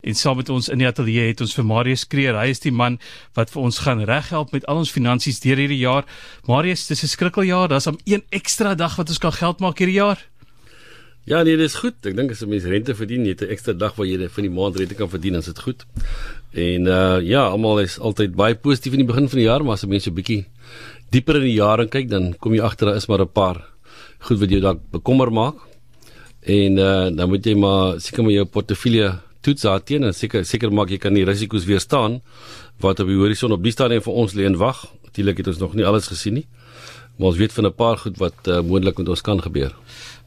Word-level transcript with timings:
En 0.00 0.14
saam 0.14 0.36
met 0.36 0.48
ons 0.48 0.68
in 0.68 0.78
die 0.78 0.86
ateljee 0.86 1.28
het 1.28 1.40
ons 1.40 1.54
vir 1.54 1.64
Marius 1.64 2.06
Kreer. 2.06 2.38
Hy 2.38 2.48
is 2.54 2.60
die 2.60 2.72
man 2.72 2.98
wat 3.34 3.50
vir 3.50 3.62
ons 3.62 3.78
gaan 3.84 4.04
reghelp 4.08 4.52
met 4.52 4.64
al 4.66 4.80
ons 4.82 4.90
finansies 4.90 5.40
deur 5.40 5.60
hierdie 5.60 5.82
jaar. 5.82 6.04
Marius, 6.48 6.86
dis 6.86 7.02
'n 7.04 7.06
skrikkeljaar. 7.06 7.68
Daar's 7.68 7.86
om 7.86 7.98
een 8.04 8.22
ekstra 8.30 8.74
dag 8.74 8.96
wat 8.96 9.08
ons 9.08 9.18
kan 9.18 9.32
geld 9.32 9.60
maak 9.60 9.78
hierdie 9.78 10.00
jaar. 10.00 10.18
Ja, 11.24 11.42
nee, 11.42 11.56
dis 11.56 11.74
goed. 11.76 11.94
Ek 12.08 12.16
dink 12.16 12.30
as 12.30 12.40
'n 12.42 12.48
mens 12.48 12.64
rente 12.64 12.94
verdien, 12.94 13.24
jy 13.24 13.34
het 13.36 13.42
'n 13.42 13.52
ekstra 13.52 13.72
dag 13.72 13.94
waar 13.94 14.06
jy 14.06 14.28
van 14.28 14.42
die 14.42 14.50
maand 14.50 14.76
rente 14.76 14.94
kan 14.94 15.08
verdien, 15.08 15.32
dan 15.32 15.40
is 15.40 15.46
dit 15.46 15.58
goed. 15.58 15.84
En 16.52 16.86
uh 16.86 17.20
ja, 17.22 17.46
almal 17.46 17.80
is 17.80 17.98
altyd 17.98 18.34
baie 18.34 18.54
positief 18.54 18.92
in 18.92 19.04
die 19.04 19.06
begin 19.06 19.28
van 19.28 19.38
die 19.38 19.46
jaar, 19.46 19.62
maar 19.62 19.74
as 19.74 19.84
'n 19.84 19.88
mens 19.88 20.04
so 20.04 20.10
'n 20.10 20.14
bietjie 20.14 20.46
dieper 21.10 21.36
in 21.36 21.42
die 21.42 21.58
jaar 21.58 21.86
kyk, 21.86 22.08
dan 22.08 22.34
kom 22.38 22.54
jy 22.54 22.60
agter 22.60 22.86
daar 22.86 22.96
is 22.96 23.06
maar 23.06 23.20
'n 23.20 23.32
paar 23.32 23.64
goed 24.18 24.38
wat 24.40 24.50
jou 24.50 24.60
dalk 24.60 24.80
bekommer 24.90 25.30
maak. 25.32 25.56
En 26.40 26.78
uh 26.78 27.10
dan 27.16 27.28
moet 27.28 27.44
jy 27.44 27.54
maar 27.54 28.00
seker 28.00 28.22
maar 28.22 28.32
jou 28.32 28.44
portefeulje 28.44 29.20
toets 29.40 29.62
daarteen 29.62 30.04
en 30.04 30.14
seker 30.14 30.44
seker 30.44 30.72
maak 30.72 30.90
jy 30.90 30.98
kan 30.98 31.14
die 31.14 31.24
risiko's 31.24 31.64
weerstaan 31.64 32.20
wat 32.80 33.00
op 33.00 33.10
die 33.10 33.16
horison 33.16 33.52
op 33.52 33.62
die 33.62 33.72
stadium 33.72 34.02
vir 34.02 34.12
ons 34.12 34.34
lê 34.34 34.46
en 34.48 34.56
wag. 34.60 34.86
Natuurlik 35.04 35.42
het 35.42 35.52
ons 35.52 35.58
nog 35.58 35.74
nie 35.74 35.84
alles 35.84 36.08
gesien 36.12 36.34
nie. 36.40 36.46
Maar 37.18 37.34
ons 37.34 37.36
weet 37.36 37.52
van 37.52 37.66
'n 37.66 37.74
paar 37.74 37.98
goed 37.98 38.16
wat 38.18 38.48
uh, 38.48 38.60
moontlik 38.62 38.96
met 38.98 39.08
ons 39.08 39.20
kan 39.20 39.42
gebeur. 39.42 39.74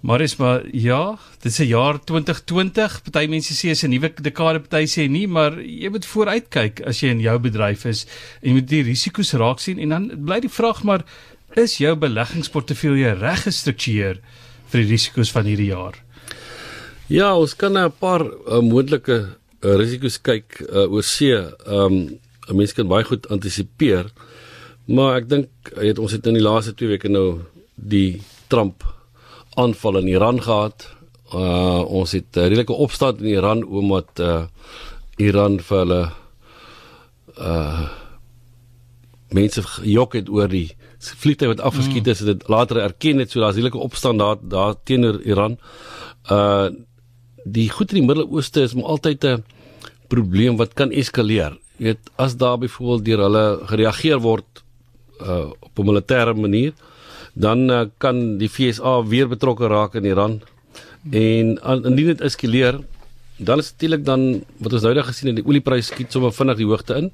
Maar 0.04 0.22
is 0.22 0.36
maar 0.36 0.62
ja, 0.72 1.18
dit 1.42 1.52
is 1.52 1.60
'n 1.60 1.68
jaar 1.68 2.04
2020. 2.04 3.02
Party 3.02 3.28
mense 3.30 3.54
sê 3.54 3.70
is 3.70 3.84
'n 3.84 3.90
nuwe 3.90 4.14
dekade, 4.22 4.60
party 4.60 4.86
sê 4.86 5.10
nie, 5.10 5.28
maar 5.28 5.62
jy 5.62 5.90
moet 5.90 6.06
vooruitkyk 6.06 6.82
as 6.86 7.00
jy 7.00 7.10
in 7.10 7.20
jou 7.20 7.40
bedryf 7.40 7.86
is 7.86 8.06
en 8.42 8.50
jy 8.50 8.54
moet 8.54 8.68
die 8.68 8.84
risiko's 8.84 9.34
raak 9.34 9.60
sien 9.60 9.80
en 9.80 9.90
dan 9.90 10.12
bly 10.26 10.40
die 10.40 10.50
vraag 10.50 10.84
maar 10.84 11.06
is 11.56 11.78
jou 11.78 11.96
beleggingsportefeulje 11.96 13.14
reg 13.14 13.44
gestruktureer 13.44 14.20
vir 14.68 14.82
die 14.82 14.90
risiko's 14.90 15.32
van 15.32 15.46
hierdie 15.46 15.72
jaar? 15.72 16.03
Ja, 17.12 17.36
ons 17.36 17.56
kan 17.56 17.78
'n 17.78 17.92
paar 18.00 18.24
uh, 18.24 18.62
moontlike 18.62 19.36
uh, 19.62 19.76
risiko's 19.76 20.22
kyk 20.22 20.64
uh, 20.70 20.88
oor 20.92 21.04
see. 21.04 21.36
Ehm 21.36 22.20
um, 22.48 22.56
mense 22.56 22.76
kan 22.76 22.88
baie 22.88 23.04
goed 23.04 23.28
antisipeer. 23.28 24.12
Maar 24.86 25.16
ek 25.22 25.30
dink 25.30 25.50
het 25.80 26.00
ons 26.00 26.12
het 26.12 26.26
in 26.28 26.34
die 26.34 26.44
laaste 26.44 26.74
2 26.76 26.88
weke 26.88 27.10
nou 27.10 27.40
die 27.76 28.22
Trump 28.48 28.84
aanval 29.56 29.98
in 29.98 30.08
Iran 30.08 30.42
gehad. 30.42 30.88
Uh 31.34 31.84
ons 31.88 32.12
het 32.12 32.36
'n 32.36 32.40
redelike 32.40 32.74
opstand 32.74 33.22
in 33.22 33.28
Iran 33.28 33.64
omdat 33.64 34.20
uh 34.20 34.46
Iran 35.18 35.60
vir 35.60 35.78
hulle 35.78 36.12
uh 37.38 37.90
mense 39.34 39.62
gejok 39.62 40.14
het 40.14 40.30
oor 40.30 40.48
die 40.48 40.76
vliegtuig 41.00 41.50
wat 41.58 41.66
afgeskiet 41.66 42.08
is 42.08 42.22
mm. 42.22 42.28
en 42.28 42.38
dit 42.38 42.48
later 42.48 42.78
erken 42.78 43.18
het 43.18 43.32
so 43.32 43.40
daar's 43.40 43.56
redelike 43.56 43.78
opstand 43.78 44.20
daar 44.20 44.38
daar 44.42 44.76
teenoor 44.84 45.22
Iran. 45.22 45.58
Uh 46.32 46.70
die 47.44 47.70
goed 47.70 47.92
in 47.92 48.02
die 48.02 48.08
Midde-Ooste 48.08 48.64
is 48.64 48.74
maar 48.74 48.96
altyd 48.96 49.26
'n 49.26 49.44
probleem 50.08 50.58
wat 50.58 50.74
kan 50.74 50.92
eskaleer. 50.92 51.58
Jy 51.78 51.86
weet, 51.86 52.10
as 52.16 52.38
daar 52.38 52.58
byvoorbeeld 52.58 53.06
deur 53.06 53.22
hulle 53.26 53.60
gereageer 53.66 54.20
word 54.20 54.64
uh 55.22 55.52
op 55.60 55.80
'n 55.80 55.86
militêre 55.86 56.34
manier, 56.36 56.74
dan 57.34 57.70
uh, 57.70 57.86
kan 57.98 58.38
die 58.38 58.50
FSA 58.50 59.04
weer 59.04 59.28
betrokke 59.28 59.68
raak 59.68 59.96
in 59.96 60.06
Iran. 60.06 60.42
En 61.12 61.58
indien 61.84 62.06
dit 62.06 62.22
eskaleer, 62.22 62.80
dan 63.38 63.60
is 63.60 63.72
natuurlik 63.72 64.06
dan 64.06 64.44
wat 64.58 64.74
ons 64.74 64.82
nou 64.82 65.02
gesien 65.02 65.28
het, 65.28 65.36
die 65.36 65.46
oliepryse 65.46 65.94
skiet 65.94 66.12
sommer 66.12 66.32
vinnig 66.32 66.58
die 66.58 66.66
hoogte 66.66 66.96
in. 66.96 67.12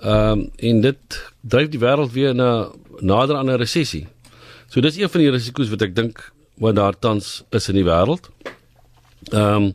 Ehm 0.00 0.32
um, 0.32 0.50
en 0.56 0.80
dit 0.80 1.32
dryf 1.40 1.68
die 1.68 1.80
wêreld 1.80 2.12
weer 2.12 2.34
na 2.34 2.70
nader 3.00 3.36
aan 3.36 3.50
'n 3.50 3.60
resessie. 3.60 4.06
So 4.68 4.80
dis 4.80 4.96
een 4.96 5.08
van 5.08 5.20
die 5.20 5.30
risiko's 5.30 5.68
wat 5.68 5.82
ek 5.82 5.94
dink 5.94 6.32
wat 6.56 6.74
daar 6.74 6.98
tans 6.98 7.42
is 7.50 7.68
in 7.68 7.74
die 7.74 7.84
wêreld. 7.84 8.30
Ehm 9.28 9.54
um, 9.54 9.74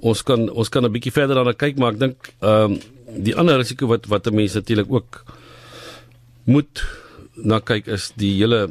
ons 0.00 0.22
kan 0.24 0.48
ons 0.48 0.68
kan 0.68 0.84
'n 0.84 0.92
bietjie 0.92 1.12
verder 1.12 1.36
daarna 1.36 1.52
kyk, 1.52 1.78
maar 1.78 1.92
ek 1.92 2.00
dink 2.00 2.32
ehm 2.40 2.72
um, 2.72 2.80
die 3.10 3.36
ander 3.36 3.58
risiko 3.58 3.86
wat 3.86 4.06
wat 4.06 4.26
'n 4.26 4.34
mens 4.34 4.54
natuurlik 4.54 4.90
ook 4.90 5.24
moet 6.44 6.84
na 7.34 7.60
kyk 7.60 7.86
is 7.86 8.12
die 8.16 8.34
hele 8.38 8.70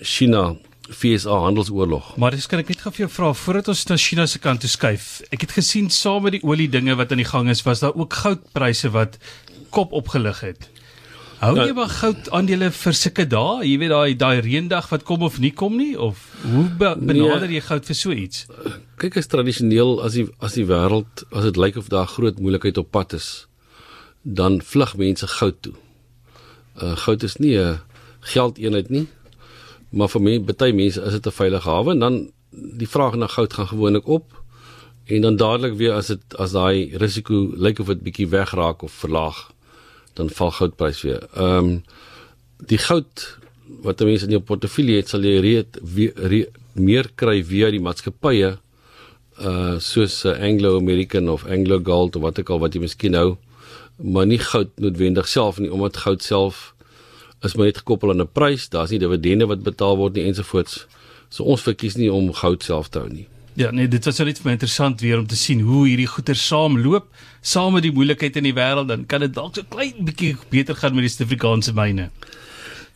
China 0.00 0.56
FSA 0.90 1.38
handelsoorlog. 1.46 2.16
Maar 2.16 2.30
dis 2.36 2.46
kan 2.46 2.58
ek 2.58 2.68
net 2.68 2.82
gou 2.84 2.92
vir 2.92 3.06
jou 3.06 3.12
vra 3.16 3.32
voordat 3.32 3.68
ons 3.68 3.86
na 3.88 3.96
China 3.96 4.26
se 4.26 4.38
kant 4.38 4.60
toe 4.60 4.68
skuif. 4.68 5.22
Ek 5.32 5.40
het 5.40 5.52
gesien 5.56 5.88
saam 5.90 6.22
met 6.22 6.36
die 6.36 6.44
olie 6.44 6.68
dinge 6.68 6.94
wat 6.94 7.10
aan 7.10 7.22
die 7.22 7.30
gang 7.30 7.48
is, 7.48 7.62
was 7.64 7.80
daar 7.80 7.96
ook 7.96 8.12
goudpryse 8.12 8.90
wat 8.90 9.16
kop 9.70 9.92
opgelig 9.92 10.40
het. 10.40 10.68
Hou 11.44 11.56
jy 11.58 11.64
nou- 11.68 11.74
maar 11.76 11.92
goud 11.92 12.30
aandele 12.30 12.70
vir 12.72 12.94
sulke 12.96 13.26
dae? 13.28 13.64
Jy 13.68 13.78
weet 13.78 13.90
daai 13.92 14.16
daai 14.16 14.40
reendag 14.40 14.88
wat 14.88 15.02
kom 15.04 15.22
of 15.22 15.38
nie 15.38 15.52
kom 15.52 15.76
nie 15.76 15.94
of 15.98 16.16
hoe 16.42 16.64
be 16.78 16.94
nee. 16.96 17.06
benader 17.10 17.50
jy 17.52 17.60
goud 17.60 17.84
vir 17.84 17.94
so 17.94 18.12
iets? 18.12 18.46
Kyk 18.96 19.18
as 19.20 19.28
tradisioneel 19.28 20.00
as 20.02 20.14
die 20.16 20.24
as 20.40 20.54
die 20.54 20.64
wêreld 20.64 21.24
as 21.32 21.44
dit 21.44 21.56
lyk 21.56 21.76
of 21.76 21.90
daar 21.92 22.06
groot 22.06 22.40
moeilikheid 22.40 22.78
op 22.78 22.90
pad 22.90 23.12
is, 23.12 23.46
dan 24.22 24.62
vlug 24.62 24.96
mense 24.96 25.26
goud 25.26 25.60
toe. 25.60 25.74
Uh 26.80 26.96
goud 26.96 27.22
is 27.22 27.36
nie 27.36 27.58
'n 27.58 27.80
geldeenheid 28.20 28.88
nie, 28.90 29.06
maar 29.92 30.08
vir 30.08 30.20
my 30.20 30.38
baie 30.40 30.72
mense 30.72 31.00
is 31.00 31.12
dit 31.12 31.26
'n 31.26 31.30
veilige 31.30 31.68
hawe 31.68 31.90
en 31.90 31.98
dan 31.98 32.32
die 32.52 32.88
vraag 32.88 33.16
na 33.16 33.26
goud 33.26 33.52
gaan 33.52 33.68
gewoonlik 33.68 34.06
op 34.08 34.32
en 35.06 35.20
dan 35.20 35.36
dadelik 35.36 35.76
weer 35.76 35.92
as 35.92 36.06
dit 36.06 36.36
as 36.38 36.52
daai 36.52 36.96
risiko 36.96 37.52
lyk 37.56 37.78
of 37.80 37.86
dit 37.86 38.02
bietjie 38.02 38.28
wegraak 38.28 38.82
of 38.82 38.92
verlaag 38.92 39.53
dan 40.14 40.30
val 40.30 40.50
goudprys 40.50 41.02
weer. 41.06 41.28
Ehm 41.34 41.58
um, 41.58 41.82
die 42.64 42.78
goud 42.78 43.38
wat 43.84 44.00
mense 44.00 44.24
in 44.24 44.36
jou 44.36 44.40
portefeulje 44.40 45.00
het, 45.00 45.08
sal 45.08 45.24
jy 45.24 45.40
reed 45.42 45.78
weer, 45.82 46.12
re, 46.14 46.44
meer 46.72 47.10
kry 47.14 47.42
via 47.44 47.70
die 47.70 47.82
maatskappye 47.82 48.54
uh 49.42 49.78
soos 49.82 50.24
uh, 50.24 50.36
Anglo 50.38 50.76
American 50.78 51.28
of 51.28 51.44
Anglo 51.46 51.80
Gold 51.82 52.16
of 52.16 52.22
wat 52.22 52.38
ook 52.38 52.50
al 52.54 52.62
wat 52.62 52.74
jy 52.74 52.84
miskien 52.84 53.16
nou 53.16 53.36
maar 53.98 54.26
nie 54.26 54.38
goud 54.38 54.70
noodwendig 54.78 55.26
self 55.28 55.58
nie 55.58 55.72
omdat 55.74 55.96
goud 56.06 56.22
self 56.22 56.74
is 57.44 57.54
maar 57.54 57.66
net 57.66 57.82
gekoppel 57.82 58.10
aan 58.10 58.22
'n 58.22 58.32
prys, 58.32 58.68
daar's 58.68 58.90
nie 58.90 58.98
dividende 58.98 59.46
wat 59.46 59.62
betaal 59.62 59.96
word 59.96 60.14
nie 60.14 60.24
ensovoorts. 60.24 60.86
So 61.28 61.44
ons 61.44 61.62
verkies 61.62 61.96
nie 61.96 62.12
om 62.12 62.32
goud 62.32 62.62
self 62.62 62.88
te 62.88 62.98
hou 62.98 63.08
nie. 63.08 63.26
Ja, 63.54 63.70
nee, 63.70 63.86
dit 63.86 64.04
was 64.04 64.18
net 64.18 64.40
vir 64.42 64.48
my 64.48 64.52
interessant 64.56 65.02
weer 65.04 65.20
om 65.20 65.26
te 65.30 65.36
sien 65.38 65.60
hoe 65.62 65.84
hierdie 65.86 66.08
goeder 66.10 66.38
saamloop, 66.38 67.06
saam 67.40 67.76
met 67.76 67.84
die 67.86 67.92
moeilikheid 67.94 68.40
in 68.40 68.48
die 68.48 68.54
wêreld, 68.56 68.88
dan 68.90 69.04
kan 69.06 69.22
dit 69.22 69.34
dalk 69.34 69.54
so 69.54 69.62
klein 69.70 70.00
bietjie 70.08 70.32
beter 70.50 70.74
gaan 70.74 70.96
met 70.96 71.06
die 71.06 71.12
Suid-Afrikaanse 71.12 71.74
myne. 71.76 72.08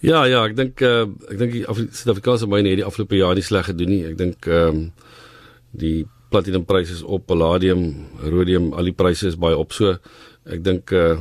Ja, 0.02 0.24
ja, 0.26 0.42
ek 0.46 0.56
dink 0.58 0.82
uh, 0.82 1.06
ek 1.30 1.38
dink 1.38 1.54
die 1.54 1.62
Suid-Afrikaanse 1.66 2.50
myne 2.50 2.72
het 2.72 2.82
die 2.82 2.86
afgelope 2.86 3.18
jaar 3.18 3.38
nie 3.38 3.46
sleg 3.46 3.70
gedoen 3.70 3.92
nie. 3.94 4.02
Ek 4.10 4.18
dink 4.18 4.50
ehm 4.50 4.82
um, 4.82 4.86
die 5.78 6.06
platinumpryse 6.32 6.94
is 6.96 7.02
op, 7.04 7.26
palladium, 7.28 7.82
rhodium, 8.24 8.72
al 8.76 8.88
die 8.88 8.96
pryse 8.96 9.28
is 9.30 9.38
baie 9.40 9.56
op. 9.56 9.72
So 9.76 9.94
ek 10.48 10.64
dink 10.66 10.90
uh, 10.96 11.20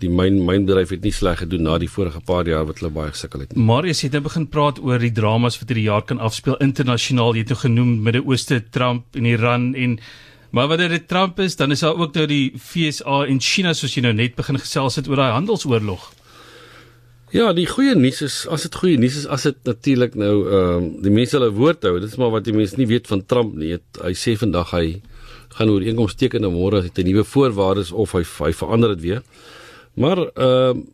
die 0.00 0.10
myn 0.10 0.40
mynbedryf 0.46 0.94
het 0.94 1.04
nie 1.04 1.12
sleg 1.14 1.42
gedoen 1.44 1.66
na 1.68 1.76
die 1.80 1.90
vorige 1.90 2.22
paar 2.26 2.48
jaar 2.48 2.66
wat 2.68 2.80
hulle 2.80 2.92
baie 2.94 3.12
gesukkel 3.14 3.44
het. 3.44 3.54
Marius 3.56 4.02
het 4.06 4.16
nou 4.16 4.22
begin 4.26 4.48
praat 4.50 4.80
oor 4.82 5.02
die 5.02 5.12
dramas 5.14 5.58
wat 5.60 5.70
hierdie 5.70 5.88
jaar 5.88 6.06
kan 6.06 6.20
afspeel 6.20 6.58
internasionaal. 6.64 7.36
Jy 7.36 7.44
het 7.44 7.54
nou 7.54 7.60
genoem 7.62 7.94
Midde-Ooste, 8.06 8.62
Trump 8.74 9.18
en 9.18 9.28
Iran 9.28 9.72
en 9.74 9.98
maar 10.50 10.66
wanneer 10.66 10.88
dit 10.88 11.08
Trump 11.08 11.38
is, 11.38 11.54
dan 11.56 11.70
is 11.70 11.80
daar 11.80 11.94
ook 11.94 12.14
nou 12.14 12.24
die 12.26 12.52
FSA 12.58 13.20
en 13.30 13.38
China 13.40 13.70
soos 13.72 13.92
jy 13.94 14.02
nou 14.02 14.12
net 14.18 14.34
begin 14.34 14.58
gesels 14.58 14.98
het 14.98 15.06
oor 15.08 15.20
daai 15.22 15.36
handelsoorlog. 15.36 16.08
Ja, 17.30 17.52
die 17.54 17.68
goeie 17.70 17.94
nuus 17.94 18.24
is 18.26 18.40
as 18.50 18.64
dit 18.66 18.74
goeie 18.74 18.98
nuus 18.98 19.20
is 19.20 19.26
as 19.30 19.44
dit 19.46 19.58
natuurlik 19.68 20.16
nou 20.18 20.32
ehm 20.48 20.88
uh, 20.88 21.02
die 21.04 21.12
mense 21.14 21.36
hulle 21.38 21.52
woord 21.54 21.86
hou. 21.86 22.00
Dit 22.02 22.10
is 22.10 22.18
maar 22.18 22.32
wat 22.34 22.48
die 22.48 22.56
mense 22.56 22.74
nie 22.80 22.88
weet 22.90 23.06
van 23.06 23.22
Trump 23.22 23.54
nie. 23.54 23.76
Het, 23.76 24.02
hy 24.02 24.10
sê 24.18 24.34
vandag 24.40 24.74
hy 24.74 24.98
gaan 25.54 25.70
oor 25.70 25.86
inkomste 25.86 26.18
teken 26.24 26.46
en 26.46 26.54
môre 26.54 26.82
het 26.82 26.98
hy 26.98 27.06
nuwe 27.06 27.22
voorwaardes 27.26 27.92
of 27.94 28.16
hy 28.18 28.24
hy 28.26 28.50
verander 28.58 28.96
dit 28.96 29.06
weer. 29.06 29.22
Maar 30.00 30.18
ehm 30.18 30.78
uh, 30.78 30.84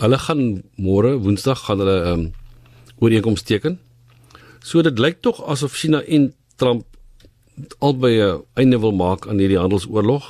hulle 0.00 0.18
gaan 0.18 0.62
môre 0.80 1.10
Woensdag 1.20 1.60
gaan 1.66 1.78
hulle 1.82 1.98
ehm 2.00 2.20
um, 2.20 2.32
ooreenkoms 2.98 3.42
teken. 3.42 3.78
So 4.64 4.82
dit 4.82 4.98
lyk 4.98 5.20
tog 5.20 5.42
asof 5.44 5.76
China 5.76 6.00
en 6.02 6.32
Trump 6.56 6.86
albei 7.78 8.14
'n 8.22 8.42
einde 8.54 8.78
wil 8.80 8.92
maak 8.92 9.28
aan 9.28 9.38
hierdie 9.38 9.58
handelsoorlog. 9.58 10.24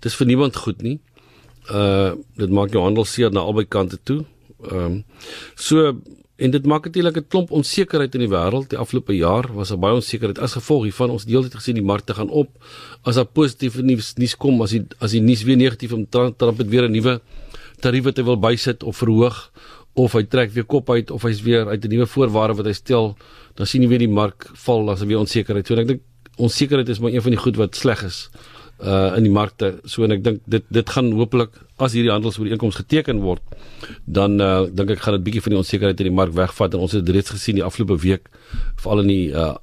Dit 0.00 0.12
is 0.12 0.18
vir 0.18 0.26
niemand 0.26 0.56
goed 0.56 0.82
nie. 0.82 1.00
Uh 1.70 2.12
dit 2.36 2.50
maak 2.50 2.72
jou 2.72 2.82
handel 2.82 3.04
seer 3.04 3.30
na 3.32 3.40
albei 3.40 3.64
kante 3.64 3.98
toe. 4.02 4.24
Ehm 4.70 4.84
um, 4.84 5.04
so 5.54 5.96
en 6.42 6.50
dit 6.50 6.64
maak 6.66 6.84
natuurlik 6.84 7.16
'n 7.16 7.28
klomp 7.28 7.50
onsekerheid 7.50 8.14
in 8.14 8.20
die 8.24 8.28
wêreld. 8.28 8.68
Die 8.68 8.78
afgelope 8.78 9.14
jaar 9.16 9.46
was 9.54 9.68
daar 9.68 9.78
baie 9.78 9.94
onsekerheid 9.94 10.38
as 10.38 10.52
gevolg 10.52 10.82
hiervan. 10.82 11.10
Ons 11.10 11.22
het 11.22 11.30
deeltyd 11.30 11.54
gesien 11.54 11.74
die 11.74 11.84
markte 11.84 12.14
gaan 12.14 12.28
op 12.30 12.50
as 13.02 13.14
daar 13.14 13.24
positiewe 13.24 13.82
nuus 13.82 14.14
nuus 14.14 14.36
kom, 14.36 14.62
as 14.62 14.70
die 14.70 14.84
as 14.98 15.10
die 15.10 15.20
nuus 15.20 15.42
weer 15.42 15.56
negatief 15.56 15.92
om 15.92 16.06
Trump 16.08 16.58
het 16.58 16.68
weer 16.68 16.88
'n 16.88 16.92
nuwe 16.92 17.20
tarief 17.80 18.04
wat 18.04 18.16
hy 18.16 18.24
wil 18.24 18.36
bysit 18.36 18.82
of 18.82 18.96
verhoog 18.96 19.50
of 19.94 20.12
hy 20.12 20.22
trek 20.22 20.52
weer 20.52 20.64
kop 20.64 20.90
uit 20.90 21.10
of 21.10 21.22
hy's 21.22 21.42
weer 21.42 21.68
uit 21.68 21.84
'n 21.84 21.88
nuwe 21.88 22.06
voorwaarde 22.06 22.54
wat 22.54 22.66
hy 22.66 22.72
stel, 22.72 23.16
dan 23.54 23.66
sien 23.66 23.82
jy 23.82 23.88
weer 23.88 23.98
die 23.98 24.08
mark 24.08 24.50
val 24.54 24.90
as 24.90 24.98
daar 24.98 25.08
weer 25.08 25.18
onsekerheid. 25.18 25.66
So 25.66 25.74
ek 25.74 25.86
dink 25.86 26.00
onsekerheid 26.36 26.88
is 26.88 26.98
maar 26.98 27.12
een 27.12 27.22
van 27.22 27.30
die 27.30 27.40
goed 27.40 27.56
wat 27.56 27.76
sleg 27.76 28.02
is 28.02 28.30
uh 28.82 29.16
in 29.16 29.26
die 29.26 29.32
markte. 29.32 29.76
So 29.84 30.04
en 30.04 30.14
ek 30.16 30.22
dink 30.24 30.40
dit 30.50 30.64
dit 30.70 30.94
gaan 30.94 31.12
hopelik 31.18 31.54
as 31.82 31.94
hierdie 31.96 32.12
handelsooreenkoms 32.12 32.80
geteken 32.82 33.22
word, 33.22 33.42
dan 34.06 34.40
uh 34.40 34.66
dink 34.70 34.96
ek 34.96 35.04
gaan 35.04 35.18
dit 35.18 35.26
bietjie 35.28 35.44
van 35.44 35.56
die 35.56 35.60
onsekerheid 35.62 36.00
in 36.02 36.10
die 36.10 36.18
mark 36.20 36.34
wegvat 36.34 36.74
en 36.74 36.86
ons 36.86 36.96
het 36.96 37.04
dit 37.06 37.14
reeds 37.14 37.34
gesien 37.34 37.58
die 37.58 37.66
afgelope 37.66 38.00
week 38.02 38.30
veral 38.82 39.04
in 39.06 39.12
die 39.12 39.26
uh 39.32 39.54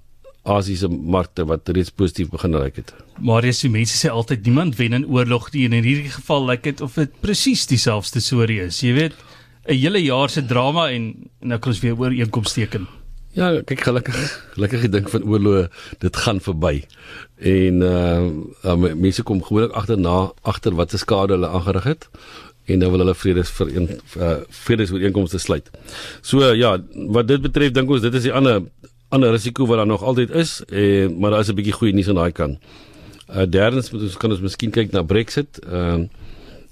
Asiëse 0.50 0.88
markte 0.90 1.44
wat 1.46 1.68
reeds 1.76 1.92
positief 1.92 2.30
begin 2.32 2.56
lyk 2.56 2.80
het. 2.80 2.94
Maar 3.20 3.46
as 3.46 3.60
die 3.62 3.70
mense 3.70 3.98
sê 4.00 4.10
altyd 4.10 4.48
niemand 4.48 4.78
wen 4.80 4.96
in 4.96 5.06
oorlog 5.06 5.50
nie 5.54 5.66
en 5.68 5.76
in 5.78 5.84
hierdie 5.84 6.14
geval 6.14 6.48
lyk 6.48 6.64
dit 6.64 6.82
of 6.82 6.96
dit 6.96 7.12
presies 7.22 7.68
dieselfde 7.70 8.24
storie 8.24 8.62
is. 8.64 8.80
Jy 8.82 8.94
weet, 8.96 9.20
'n 9.68 9.76
hele 9.76 10.02
jaar 10.02 10.30
se 10.30 10.42
drama 10.42 10.90
en 10.90 11.30
nou 11.42 11.60
kan 11.60 11.72
ons 11.72 11.82
weer 11.82 12.00
ooreenkoms 12.00 12.54
teken. 12.54 12.88
Ja, 13.38 13.62
kyk 13.62 13.84
gelukkig, 13.86 14.18
gelukkig 14.56 14.90
ding 14.90 15.10
van 15.10 15.24
oorlog, 15.24 15.68
dit 16.02 16.16
gaan 16.18 16.40
verby. 16.42 16.80
En 17.38 17.82
uh, 17.86 18.76
mense 18.98 19.24
kom 19.24 19.44
gewoonlik 19.44 19.76
agterna 19.78 20.32
agter 20.42 20.74
wat 20.76 20.92
se 20.92 20.98
skade 20.98 21.38
hulle 21.38 21.48
aangerig 21.48 21.84
het 21.84 22.10
en 22.70 22.80
dan 22.80 22.92
wil 22.94 23.04
hulle 23.04 23.16
vredes 23.16 23.50
vir 23.58 23.70
een 23.76 23.88
uh, 24.18 24.36
vredes 24.64 24.92
ooreenkomste 24.94 25.40
sluit. 25.42 25.70
So 26.22 26.54
ja, 26.54 26.76
wat 27.10 27.30
dit 27.30 27.42
betref 27.42 27.74
dink 27.74 27.90
ons 27.90 28.04
dit 28.06 28.14
is 28.14 28.28
die 28.28 28.34
ander 28.34 28.62
ander 29.10 29.34
risiko 29.34 29.66
wat 29.66 29.82
daar 29.82 29.90
nog 29.90 30.04
altyd 30.06 30.30
is, 30.38 30.60
eh, 30.70 31.10
maar 31.10 31.32
daar 31.32 31.40
is 31.40 31.50
'n 31.50 31.56
bietjie 31.58 31.74
goeie 31.74 31.94
nuus 31.94 32.10
aan 32.10 32.22
daai 32.22 32.32
kant. 32.32 32.60
Uh 33.30 33.46
derdens 33.50 33.92
moet 33.92 34.02
ons 34.02 34.18
kan 34.18 34.32
ons 34.32 34.40
miskien 34.42 34.72
kyk 34.72 34.92
na 34.92 35.02
Brexit. 35.02 35.60
Uh, 35.66 36.06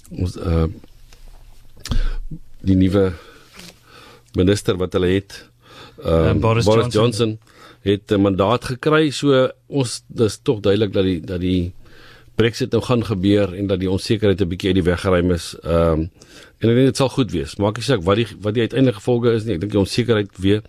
ons 0.09 0.37
uh 0.37 0.65
die 2.61 2.75
nuwe 2.75 3.13
minister 4.33 4.77
wat 4.77 4.93
hulle 4.93 5.07
het, 5.07 5.49
uh, 6.05 6.33
Boris, 6.33 6.65
Boris 6.65 6.93
Johnson. 6.93 7.01
Johnson 7.01 7.39
het 7.81 8.11
'n 8.11 8.21
mandaat 8.21 8.65
gekry. 8.65 9.09
So 9.09 9.49
ons 9.67 10.03
dis 10.07 10.39
tog 10.41 10.59
duidelik 10.59 10.93
dat 10.93 11.03
die 11.03 11.21
dat 11.21 11.39
die 11.39 11.73
Brexit 12.35 12.71
nou 12.71 12.83
gaan 12.83 13.05
gebeur 13.05 13.53
en 13.53 13.67
dat 13.67 13.79
die 13.79 13.89
onsekerheid 13.89 14.41
'n 14.41 14.47
bietjie 14.47 14.69
uit 14.69 14.75
die 14.75 14.91
weg 14.91 15.01
geruim 15.01 15.31
is. 15.31 15.55
Ehm 15.63 15.91
um, 15.91 16.11
en 16.59 16.69
ek 16.69 16.75
dink 16.75 16.85
dit 16.85 16.97
sal 16.97 17.09
goed 17.09 17.31
wees. 17.31 17.55
Maak 17.55 17.75
nie 17.75 17.83
saak 17.83 18.03
wat 18.03 18.15
die 18.15 18.27
wat 18.41 18.53
die 18.53 18.61
uiteindelike 18.61 18.97
gevolge 18.97 19.33
is 19.33 19.43
nie. 19.43 19.53
Ek 19.53 19.59
dink 19.59 19.71
die 19.71 19.79
onsekerheid 19.79 20.37
weer 20.37 20.61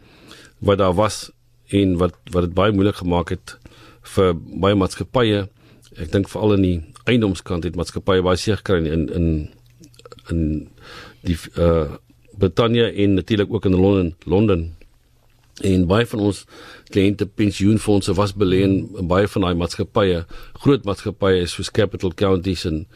wat 0.59 0.79
daar 0.79 0.95
was 0.95 1.31
en 1.69 1.97
wat 1.97 2.15
wat 2.31 2.43
dit 2.43 2.55
baie 2.55 2.73
moeilik 2.73 2.97
gemaak 2.97 3.29
het 3.29 3.59
vir 4.03 4.35
baie 4.35 4.75
maatskappye. 4.75 5.49
Ek 5.97 6.13
dink 6.13 6.29
veral 6.29 6.55
in 6.55 6.63
die 6.63 6.81
eiendomskant 7.05 7.65
het 7.65 7.77
maatskappye 7.77 8.23
baie 8.23 8.37
seer 8.37 8.57
gekry 8.57 8.87
in 8.87 9.09
in 9.09 9.49
in 10.31 10.69
die 11.21 11.37
uh 11.57 11.97
Brittanje 12.39 12.93
en 12.93 13.15
natuurlik 13.15 13.53
ook 13.53 13.65
in 13.65 13.75
Londen 13.75 14.15
Londen 14.25 14.78
en 15.61 15.87
baie 15.87 16.07
van 16.07 16.21
ons 16.31 16.45
kliënte 16.93 17.27
pensioenfonde 17.27 18.15
was 18.15 18.35
belê 18.35 18.63
in 18.67 19.09
baie 19.11 19.29
van 19.29 19.47
daai 19.47 19.55
maatskappye 19.55 20.25
groot 20.65 20.85
maatskappye 20.85 21.47
soos 21.47 21.71
Capital 21.71 22.15
Counties 22.15 22.65
en 22.65 22.87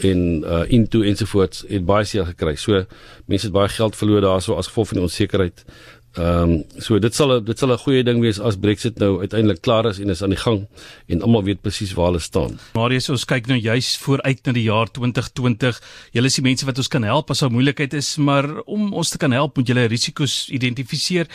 in 0.00 0.44
uh 0.46 0.64
into 0.72 1.02
ensovoorts 1.02 1.64
het 1.68 1.84
baie 1.86 2.04
seer 2.04 2.24
gekry. 2.24 2.54
So 2.56 2.84
mense 3.26 3.46
het 3.46 3.54
baie 3.54 3.68
geld 3.68 3.96
verloor 3.96 4.24
daarso 4.24 4.56
as 4.56 4.70
gevolg 4.70 4.92
van 4.92 5.02
die 5.02 5.08
onsekerheid 5.08 5.64
Ehm 6.12 6.50
um, 6.50 6.64
so 6.76 6.98
dit 7.00 7.14
sal 7.14 7.40
dit 7.40 7.58
sal 7.58 7.72
'n 7.72 7.78
goeie 7.78 8.04
ding 8.04 8.20
wees 8.20 8.38
as 8.38 8.56
Brexit 8.60 8.98
nou 8.98 9.20
uiteindelik 9.20 9.62
klaar 9.62 9.86
is 9.86 9.98
en 9.98 10.10
is 10.10 10.22
aan 10.22 10.34
die 10.34 10.38
gang 10.38 10.68
en 11.08 11.22
almal 11.22 11.44
weet 11.44 11.62
presies 11.62 11.94
waar 11.94 12.06
hulle 12.06 12.20
staan. 12.20 12.58
Marius, 12.74 13.08
ons 13.08 13.24
kyk 13.24 13.46
nou 13.46 13.56
juis 13.56 13.96
vooruit 13.96 14.40
na 14.44 14.52
die 14.52 14.68
jaar 14.68 14.90
2020. 14.90 15.80
Julle 16.12 16.26
is 16.26 16.34
die 16.34 16.44
mense 16.44 16.66
wat 16.66 16.76
ons 16.76 16.88
kan 16.88 17.02
help 17.02 17.30
as 17.30 17.38
daar 17.38 17.50
moeilikheid 17.50 17.94
is, 17.94 18.16
maar 18.16 18.60
om 18.66 18.92
ons 18.92 19.08
te 19.08 19.16
kan 19.18 19.32
help, 19.32 19.56
moet 19.56 19.66
julle 19.66 19.88
risiko's 19.88 20.48
identifiseer. 20.48 21.26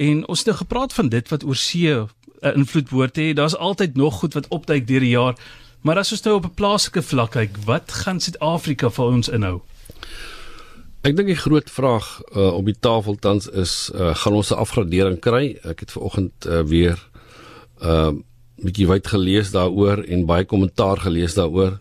En 0.00 0.22
ons 0.32 0.38
het 0.38 0.48
nou 0.48 0.56
gepraat 0.56 0.92
van 0.96 1.08
dit 1.12 1.28
wat 1.28 1.44
oor 1.44 1.56
see 1.56 1.92
'n 1.92 2.08
uh, 2.40 2.56
invloed 2.56 2.88
behoort 2.88 3.14
te 3.14 3.20
hê. 3.20 3.32
Daar's 3.32 3.56
altyd 3.56 3.96
nog 3.96 4.14
goed 4.14 4.34
wat 4.34 4.48
opduik 4.48 4.86
deur 4.86 5.00
die 5.00 5.16
jaar. 5.16 5.36
Maar 5.80 5.96
as 5.96 6.12
ons 6.12 6.22
nou 6.22 6.34
op 6.36 6.44
'n 6.44 6.54
plaaslike 6.54 7.02
vlak 7.02 7.30
kyk, 7.30 7.56
wat 7.64 7.92
gaan 7.92 8.20
Suid-Afrika 8.20 8.90
vir 8.90 9.04
ons 9.04 9.28
inhou? 9.28 9.60
Ek 11.00 11.16
dink 11.16 11.28
die 11.28 11.36
groot 11.36 11.70
vraag 11.70 12.20
uh, 12.36 12.52
op 12.52 12.64
die 12.64 12.76
tafel 12.80 13.16
tans 13.16 13.48
is 13.48 13.90
uh, 13.94 14.14
gaan 14.14 14.32
ons 14.32 14.50
'n 14.50 14.60
afgradering 14.60 15.20
kry? 15.20 15.58
Ek 15.64 15.80
het 15.80 15.92
vanoggend 15.92 16.46
uh, 16.46 16.60
weer 16.62 16.98
'n 17.80 17.86
uh, 17.86 18.12
bietjie 18.56 18.86
wyd 18.86 19.06
gelees 19.06 19.50
daaroor 19.50 20.04
en 20.04 20.26
baie 20.26 20.44
kommentaar 20.44 20.96
gelees 20.96 21.34
daaroor. 21.34 21.78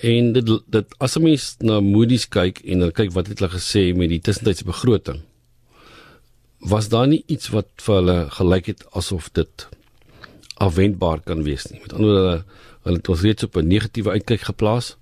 En 0.00 0.32
dit 0.32 0.46
dit 0.66 0.94
as 0.98 1.16
'n 1.16 1.22
mens 1.22 1.56
na 1.60 1.80
Moody's 1.80 2.28
kyk 2.28 2.58
en 2.64 2.78
dan 2.78 2.92
kyk 2.92 3.12
wat 3.12 3.26
het 3.26 3.38
hulle 3.38 3.52
gesê 3.52 3.96
met 3.96 4.08
die 4.08 4.20
tussentydse 4.20 4.64
begroting. 4.64 5.20
Was 6.62 6.88
daar 6.88 7.08
nie 7.10 7.22
iets 7.26 7.48
wat 7.50 7.66
vir 7.82 7.94
hulle 7.94 8.18
gelyk 8.30 8.66
het 8.70 8.84
asof 8.94 9.30
dit 9.34 9.68
afwendbaar 10.62 11.20
kan 11.26 11.42
wees 11.42 11.66
nie? 11.70 11.80
Met 11.82 11.92
ander 11.92 12.10
woorde, 12.10 12.44
hulle 12.86 13.00
het 13.00 13.08
ons 13.08 13.24
reeds 13.26 13.42
op 13.42 13.56
'n 13.56 13.66
negatiewe 13.66 14.10
uitkyk 14.10 14.40
geplaas. 14.40 14.96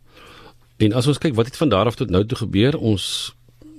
En 0.76 0.92
as 0.92 1.06
ons 1.06 1.18
kyk 1.18 1.34
wat 1.34 1.46
het 1.46 1.56
van 1.56 1.68
daar 1.68 1.86
af 1.86 1.94
tot 1.94 2.10
nou 2.10 2.24
toe 2.26 2.38
gebeur, 2.38 2.78
ons 2.78 3.34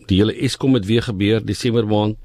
die 0.06 0.18
hele 0.18 0.36
Eskom 0.38 0.74
het 0.74 0.86
weer 0.86 1.02
gebeur 1.02 1.46
Desember 1.46 1.88
maand. 1.88 2.18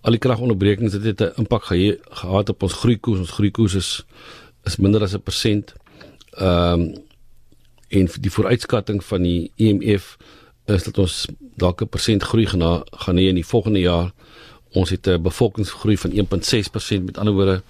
Al 0.00 0.10
die 0.10 0.20
kragonderbrekings 0.20 0.92
het 0.92 1.02
dit 1.02 1.20
'n 1.20 1.32
impak 1.36 1.64
ge 1.64 1.98
gehad 2.10 2.48
op 2.48 2.62
ons 2.62 2.72
groeikoers. 2.72 3.18
Ons 3.18 3.30
groeikoers 3.30 3.74
is 3.74 4.04
is 4.64 4.76
minder 4.76 5.02
as 5.02 5.14
'n 5.14 5.22
persent. 5.22 5.74
Ehm 6.30 6.80
um, 6.80 6.94
en 7.88 8.08
die 8.20 8.30
vooruitskatting 8.30 9.04
van 9.04 9.22
die 9.22 9.52
IMF 9.56 10.16
e 10.66 10.72
is 10.74 10.84
dat 10.84 10.98
ons 10.98 11.26
dalk 11.56 11.82
'n 11.82 11.88
persent 11.88 12.22
groei 12.22 12.46
gaan 12.46 12.82
gaan 12.90 13.16
hê 13.16 13.28
in 13.28 13.34
die 13.34 13.46
volgende 13.46 13.80
jaar. 13.80 14.12
Ons 14.74 14.90
het 14.90 15.06
'n 15.08 15.22
bevolkingsgroei 15.22 15.96
van 15.96 16.10
1.6%. 16.12 17.04
Met 17.04 17.18
ander 17.18 17.34
woorde, 17.34 17.62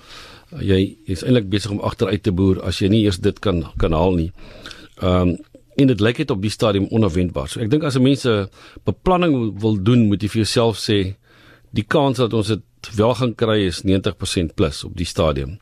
jy 0.60 0.96
is 1.04 1.22
eintlik 1.22 1.48
besig 1.48 1.70
om 1.70 1.80
agteruit 1.80 2.22
te 2.22 2.32
boer 2.32 2.62
as 2.62 2.78
jy 2.78 2.88
nie 2.88 3.04
eers 3.04 3.18
dit 3.18 3.38
kan 3.38 3.64
kan 3.76 3.92
haal 3.92 4.14
nie. 4.14 4.32
Ehm 5.02 5.28
um, 5.28 5.36
en 5.74 5.86
dit 5.90 6.00
lyk 6.00 6.16
dit 6.16 6.30
op 6.30 6.42
die 6.42 6.50
stadium 6.50 6.86
onverwendbaar. 6.86 7.48
So 7.50 7.60
ek 7.60 7.70
dink 7.70 7.82
as 7.82 7.96
'n 7.96 8.02
mens 8.02 8.24
'n 8.24 8.48
beplanning 8.84 9.60
wil 9.60 9.82
doen, 9.82 10.06
moet 10.06 10.22
jy 10.22 10.28
vir 10.28 10.42
jouself 10.42 10.78
sê 10.78 11.16
die 11.72 11.82
kans 11.82 12.18
dat 12.18 12.32
ons 12.32 12.46
dit 12.46 12.62
wel 12.94 13.14
gaan 13.14 13.34
kry 13.34 13.66
is 13.66 13.82
90% 13.82 14.54
plus 14.54 14.84
op 14.84 14.96
die 14.96 15.06
stadium. 15.06 15.58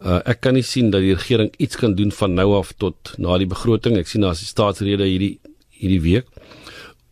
Uh, 0.00 0.20
ek 0.24 0.40
kan 0.40 0.54
nie 0.54 0.62
sien 0.62 0.90
dat 0.90 1.00
die 1.00 1.14
regering 1.14 1.52
iets 1.58 1.76
kan 1.76 1.94
doen 1.94 2.12
van 2.12 2.34
nou 2.34 2.54
af 2.56 2.72
tot 2.72 3.14
na 3.18 3.38
die 3.38 3.46
begroting. 3.46 3.98
Ek 3.98 4.08
sien 4.08 4.20
daar's 4.20 4.38
die 4.38 4.48
staatsrede 4.48 5.04
hierdie 5.04 5.38
hierdie 5.80 6.00
week. 6.00 6.26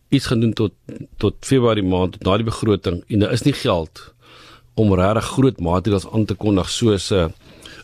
Iets 0.09 0.25
gaan 0.25 0.39
doen 0.39 0.53
tot 0.53 0.73
tot 1.17 1.35
Februarie 1.45 1.83
maand 1.83 2.17
tot 2.17 2.23
na 2.25 2.37
die 2.37 2.47
begroting 2.47 3.03
en 3.07 3.19
daar 3.25 3.33
is 3.35 3.45
nie 3.45 3.53
geld 3.53 4.13
om 4.79 4.93
regtig 4.95 5.31
groot 5.35 5.59
maatreëls 5.59 6.07
aan 6.13 6.25
te 6.25 6.35
kondig 6.35 6.69
soos 6.69 7.11
'n 7.11 7.15
uh, 7.15 7.29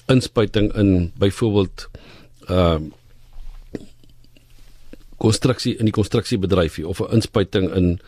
inspuiting 0.07 0.73
in 0.75 1.11
byvoorbeeld 1.17 1.89
uh 2.49 2.79
konstruksie 5.17 5.77
in 5.79 5.87
die 5.87 5.95
konstruksiebedryf 5.95 6.79
of 6.85 6.99
'n 6.99 7.13
inspuiting 7.17 7.73
in 7.73 7.99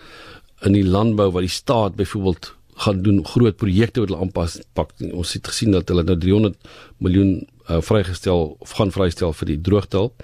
in 0.62 0.74
die 0.74 0.86
landbou 0.86 1.31
wat 1.31 1.46
die 1.46 1.58
staat 1.62 1.96
byvoorbeeld 1.96 2.54
gaan 2.75 3.02
doen 3.02 3.25
groot 3.25 3.56
projekte 3.58 4.00
wat 4.00 4.10
hulle 4.10 4.22
aanpas 4.22 4.60
pak 4.74 4.92
ons 5.12 5.34
het 5.34 5.48
gesien 5.48 5.72
dat 5.72 5.90
hulle 5.90 6.04
nou 6.04 6.18
300 6.18 6.56
miljoen 6.98 7.48
uh, 7.69 7.81
vrygestel 7.81 8.56
of 8.60 8.72
gaan 8.72 8.92
vrystel 8.92 9.34
vir 9.34 9.48
die 9.54 9.62
droogtehulp 9.62 10.24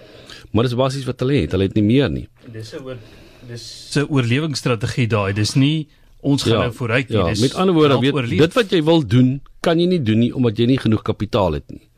maar 0.51 0.63
dis 0.63 0.77
basies 0.77 1.05
wat 1.09 1.19
hulle 1.19 1.41
het 1.41 1.51
hulle 1.51 1.69
het 1.69 1.75
nie 1.75 1.87
meer 1.87 2.09
nie. 2.09 2.27
Dis 2.51 2.73
'n 2.73 3.22
dis 3.47 3.95
'n 3.95 4.07
oorlewingsstrategie 4.09 5.07
daai 5.07 5.33
dis 5.33 5.55
nie 5.55 5.87
ons 6.21 6.43
gaan 6.43 6.53
ja, 6.53 6.59
nou 6.67 6.73
vooruit 6.73 7.09
nie 7.09 7.17
ja, 7.17 7.29
dis 7.29 7.41
met 7.41 7.55
ander 7.55 7.75
woorde 7.75 7.99
weet 7.99 8.37
dit 8.37 8.53
wat 8.53 8.71
jy 8.71 8.83
wil 8.83 9.01
doen 9.07 9.41
kan 9.61 9.79
jy 9.79 9.87
nie 9.87 10.03
doen 10.03 10.19
nie 10.19 10.33
omdat 10.33 10.57
jy 10.57 10.65
nie 10.65 10.79
genoeg 10.79 11.03
kapitaal 11.03 11.53
het 11.53 11.67
nie 11.71 11.89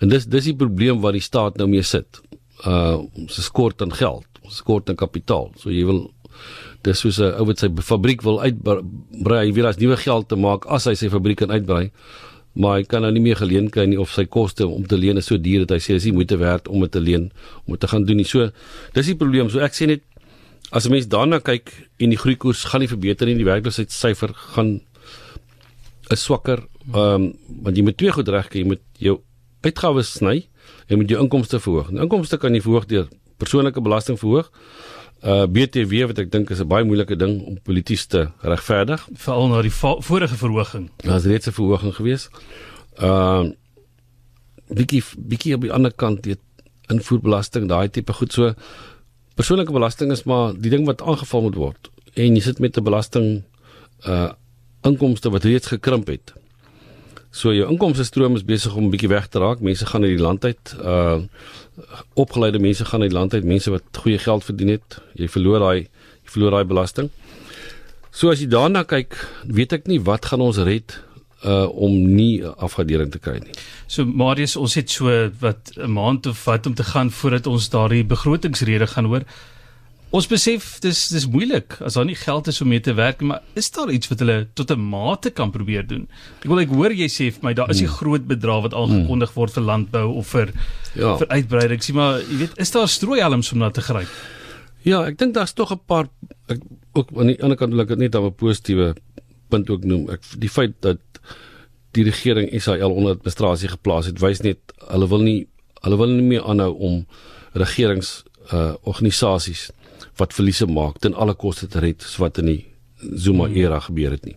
en 0.00 0.08
dis 0.08 0.26
dis 0.26 0.44
die 0.44 0.56
probleem 0.56 1.00
wat 1.00 1.12
die 1.12 1.24
staat 1.24 1.56
nou 1.56 1.68
mee 1.68 1.82
sit 1.82 2.20
uh 2.64 3.00
ons 3.16 3.40
skort 3.44 3.82
aan 3.82 3.92
geld 3.92 4.30
skort 4.50 4.90
aan 4.90 4.98
kapitaal. 4.98 5.50
So 5.58 5.70
jy 5.72 5.84
wil 5.88 6.08
dis 6.84 6.98
soos 6.98 7.20
'n 7.20 7.36
ou 7.38 7.46
wat 7.46 7.58
sy 7.58 7.68
fabriek 7.68 8.22
wil 8.22 8.40
uitbrei, 8.40 9.46
hy 9.46 9.52
wil 9.52 9.66
as 9.66 9.78
nuwe 9.78 9.96
geld 9.96 10.28
te 10.28 10.36
maak 10.36 10.66
as 10.66 10.86
hy 10.86 10.94
sy 10.94 11.08
fabriek 11.08 11.38
kan 11.38 11.50
uitbrei. 11.50 11.90
Maar 12.54 12.78
hy 12.78 12.82
kan 12.82 13.02
nou 13.02 13.12
nie 13.12 13.22
meer 13.22 13.36
geleen 13.36 13.70
kry 13.70 13.86
nie 13.86 14.00
of 14.00 14.10
sy 14.10 14.24
koste 14.24 14.66
om 14.66 14.86
te 14.86 14.96
leen 14.96 15.16
is 15.16 15.26
so 15.26 15.38
duur 15.38 15.66
dat 15.66 15.70
hy 15.70 15.78
sê 15.78 15.94
dis 15.94 16.04
nie 16.04 16.12
moeite 16.12 16.36
werd 16.36 16.68
om 16.68 16.80
dit 16.80 16.90
te 16.90 17.00
leen 17.00 17.30
om 17.66 17.76
te 17.76 17.86
gaan 17.86 18.04
doen 18.04 18.16
nie. 18.16 18.24
So 18.24 18.50
dis 18.92 19.06
die 19.06 19.14
probleem. 19.14 19.50
So 19.50 19.60
ek 19.60 19.72
sê 19.72 19.86
net 19.86 20.02
as 20.70 20.86
'n 20.86 20.90
mens 20.90 21.08
daarna 21.08 21.38
kyk 21.38 21.72
en 21.98 22.10
die 22.10 22.18
groeikoers 22.18 22.64
gaan 22.64 22.80
nie 22.80 22.88
verbeter 22.88 23.26
nie, 23.26 23.34
die 23.34 23.44
werkloosheidssyfer 23.44 24.34
gaan 24.54 24.80
is 26.10 26.22
swakker. 26.22 26.66
Ehm 26.94 27.14
um, 27.14 27.32
want 27.62 27.76
jy 27.76 27.82
moet 27.82 27.96
twee 27.96 28.12
goed 28.12 28.28
reg 28.28 28.48
kry, 28.48 28.60
jy 28.60 28.66
moet 28.66 28.82
jou 28.98 29.20
uitgawes 29.60 30.12
sny 30.18 30.48
en 30.88 30.98
met 30.98 31.08
jou 31.08 31.20
inkomste 31.20 31.60
verhoog. 31.60 31.90
Nou 31.90 32.06
inkomste 32.06 32.38
kan 32.38 32.54
jy 32.54 32.62
verhoog 32.64 32.86
deur 32.86 33.08
persoonlike 33.38 33.80
belasting 33.80 34.18
verhoog. 34.18 34.50
Uh 35.20 35.44
BTW 35.46 36.06
wat 36.08 36.18
ek 36.18 36.30
dink 36.32 36.50
is 36.50 36.60
'n 36.60 36.68
baie 36.68 36.84
moeilike 36.84 37.16
ding 37.16 37.42
om 37.46 37.58
polities 37.62 38.06
te 38.06 38.30
regverdig, 38.40 39.06
veral 39.14 39.48
na 39.48 39.62
die 39.62 39.72
vorige 39.72 40.36
verhoging. 40.36 40.90
Daar's 41.04 41.24
reeds 41.24 41.46
'n 41.46 41.52
verhoging 41.52 41.94
gewees. 41.94 42.28
Uh 42.98 43.50
bietjie 44.70 45.02
bietjie 45.18 45.54
op 45.54 45.62
die 45.62 45.72
ander 45.72 45.92
kant 45.92 46.22
dit 46.22 46.40
invoerbelasting, 46.88 47.68
daai 47.68 47.88
tipe 47.90 48.12
goed 48.12 48.32
so. 48.32 48.54
Persoonlike 49.40 49.72
belasting 49.72 50.10
is 50.12 50.26
maar 50.28 50.52
die 50.52 50.68
ding 50.68 50.82
wat 50.84 51.00
aangeval 51.00 51.46
moet 51.46 51.56
word. 51.56 51.88
En 52.12 52.34
jy 52.36 52.42
sit 52.44 52.58
met 52.60 52.76
'n 52.76 52.84
belasting 52.84 53.42
uh 54.04 54.32
inkomste 54.84 55.30
wat 55.30 55.44
reeds 55.44 55.72
gekrimp 55.72 56.06
het. 56.08 56.32
So 57.30 57.52
jou 57.52 57.68
inkomste 57.70 58.04
stroom 58.04 58.36
is 58.36 58.44
besig 58.44 58.74
om 58.74 58.84
'n 58.84 58.90
bietjie 58.90 59.08
weg 59.08 59.28
te 59.28 59.38
raak. 59.38 59.60
Mense 59.60 59.86
gaan 59.86 60.02
uit 60.02 60.16
die 60.16 60.24
land 60.26 60.44
uit. 60.44 60.76
Uh 60.82 61.22
opgeleide 62.14 62.58
mense 62.58 62.84
gaan 62.84 63.00
uit 63.00 63.10
die 63.10 63.18
land 63.18 63.34
uit, 63.34 63.44
mense 63.44 63.70
wat 63.70 63.82
goeie 63.92 64.18
geld 64.18 64.44
verdien 64.44 64.68
het. 64.68 65.00
Jy 65.14 65.28
verloor 65.28 65.58
daai 65.58 65.88
jy 66.24 66.30
verloor 66.30 66.50
daai 66.50 66.64
belasting. 66.64 67.10
So 68.10 68.30
as 68.30 68.40
jy 68.40 68.48
daarna 68.48 68.82
kyk, 68.84 69.16
weet 69.46 69.72
ek 69.72 69.86
nie 69.86 70.00
wat 70.00 70.24
gaan 70.24 70.40
ons 70.40 70.58
red 70.58 71.00
uh 71.44 71.68
om 71.72 71.94
nie 72.14 72.44
afgradering 72.44 73.10
te 73.12 73.18
kry 73.18 73.38
nie. 73.40 73.54
So 73.86 74.04
Marius, 74.04 74.56
ons 74.56 74.74
het 74.74 74.90
so 74.90 75.30
wat 75.40 75.72
'n 75.76 75.92
maand 75.92 76.26
of 76.26 76.44
wat 76.44 76.66
om 76.66 76.74
te 76.74 76.84
gaan 76.84 77.10
voordat 77.10 77.46
ons 77.46 77.68
daardie 77.68 78.04
begrotingsrede 78.04 78.86
gaan 78.86 79.04
hoor. 79.04 79.24
Ons 80.10 80.26
besef 80.26 80.80
dis 80.82 81.08
dis 81.08 81.26
moeilik 81.30 81.76
as 81.86 81.94
daar 81.94 82.04
nie 82.04 82.18
geld 82.18 82.48
is 82.50 82.60
om 82.60 82.68
mee 82.68 82.80
te 82.80 82.94
werk 82.98 83.20
maar 83.20 83.42
is 83.54 83.70
daar 83.70 83.92
iets 83.94 84.08
wat 84.10 84.18
hulle 84.18 84.48
tot 84.54 84.70
'n 84.70 84.80
mate 84.80 85.30
kan 85.30 85.50
probeer 85.50 85.86
doen? 85.86 86.08
Ek 86.42 86.48
wil 86.48 86.58
ek 86.58 86.68
hoor 86.68 86.90
jy 86.90 87.06
sê 87.06 87.30
vir 87.30 87.42
my 87.42 87.52
daar 87.54 87.70
is 87.70 87.80
'n 87.80 87.86
hmm. 87.86 87.94
groot 87.94 88.26
bedrag 88.26 88.62
wat 88.62 88.74
aangekondig 88.74 89.32
word 89.34 89.52
vir 89.52 89.62
landbou 89.62 90.16
of 90.16 90.26
vir 90.26 90.52
ja. 90.94 91.16
vir 91.16 91.28
uitbreiding. 91.28 91.82
Sien 91.82 91.94
maar, 91.94 92.20
jy 92.20 92.36
weet, 92.36 92.58
is 92.58 92.70
daar 92.70 92.88
strooihelms 92.88 93.52
om 93.52 93.58
na 93.58 93.70
te 93.70 93.80
gryp? 93.80 94.08
Ja, 94.82 95.04
ek 95.06 95.18
dink 95.18 95.34
daar's 95.34 95.52
tog 95.52 95.70
'n 95.72 95.80
paar 95.86 96.08
ek 96.48 96.58
ook 96.92 97.08
aan 97.16 97.26
die 97.26 97.42
ander 97.42 97.56
kant 97.56 97.72
wil 97.72 97.82
ek 97.82 97.88
dit 97.88 97.98
net 97.98 98.14
op 98.14 98.24
'n 98.24 98.34
positiewe 98.34 98.94
punt 99.50 99.70
ook 99.70 99.84
noem. 99.84 100.08
Ek 100.14 100.24
die 100.42 100.52
feit 100.52 100.76
dat 100.86 101.02
die 101.96 102.06
regering 102.06 102.50
Israel 102.54 102.94
onder 102.94 103.16
administrasie 103.16 103.70
geplaas 103.72 104.08
het, 104.10 104.22
wys 104.22 104.42
net 104.46 104.74
hulle 104.88 105.08
wil 105.10 105.24
nie 105.26 105.40
hulle 105.84 105.96
wil 105.96 106.12
nie 106.12 106.26
meer 106.34 106.46
aanhou 106.48 106.72
om 106.88 107.04
regerings 107.58 108.20
uh 108.52 108.74
organisasies 108.88 109.70
wat 110.20 110.34
verliese 110.36 110.66
maak 110.68 110.98
ten 111.00 111.14
alle 111.14 111.34
koste 111.34 111.68
te 111.70 111.80
red 111.80 112.02
soos 112.02 112.20
wat 112.22 112.42
in 112.42 112.52
die 112.52 112.60
Zuma 113.00 113.46
hmm. 113.46 113.56
era 113.56 113.78
gebeur 113.80 114.12
het 114.12 114.26
nie. 114.28 114.36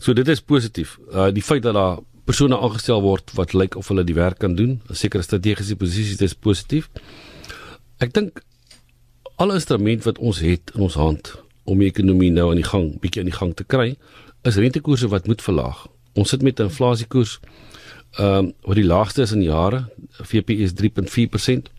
So 0.00 0.14
dit 0.16 0.28
is 0.28 0.40
positief. 0.40 0.96
Uh 1.12 1.28
die 1.34 1.44
feit 1.44 1.62
dat 1.66 1.76
daar 1.76 2.00
persone 2.24 2.56
aangestel 2.56 3.02
word 3.04 3.34
wat 3.36 3.52
lyk 3.52 3.76
of 3.76 3.90
hulle 3.90 4.04
die 4.06 4.16
werk 4.16 4.38
kan 4.38 4.54
doen, 4.56 4.80
'n 4.88 4.94
sekere 4.94 5.22
strategiese 5.22 5.76
posisie 5.76 6.16
is 6.24 6.34
positief. 6.34 6.88
Ek 7.98 8.12
dink 8.12 8.42
alle 9.36 9.54
instrument 9.54 10.04
wat 10.04 10.18
ons 10.18 10.38
het 10.38 10.72
in 10.74 10.80
ons 10.80 10.94
hand 10.94 11.34
om 11.64 11.78
die 11.78 11.88
ekonomie 11.88 12.30
nou 12.30 12.50
aan 12.50 12.60
die 12.60 12.66
gang, 12.66 13.00
bietjie 13.00 13.22
aan 13.22 13.30
die 13.30 13.38
gang 13.38 13.54
te 13.54 13.64
kry, 13.64 13.96
is 14.42 14.56
rentekoerse 14.56 15.08
wat 15.08 15.26
moet 15.26 15.42
verlaag. 15.42 15.86
Ons 16.14 16.28
sit 16.28 16.42
met 16.42 16.60
'n 16.60 16.62
inflasiekoers 16.62 17.40
ehm 18.12 18.44
um, 18.44 18.52
wat 18.60 18.76
die 18.76 18.84
laagste 18.84 19.22
is 19.22 19.32
in 19.32 19.42
jare. 19.42 19.88
VPI 20.10 20.62
is 20.62 20.72
3.4%. 20.72 21.72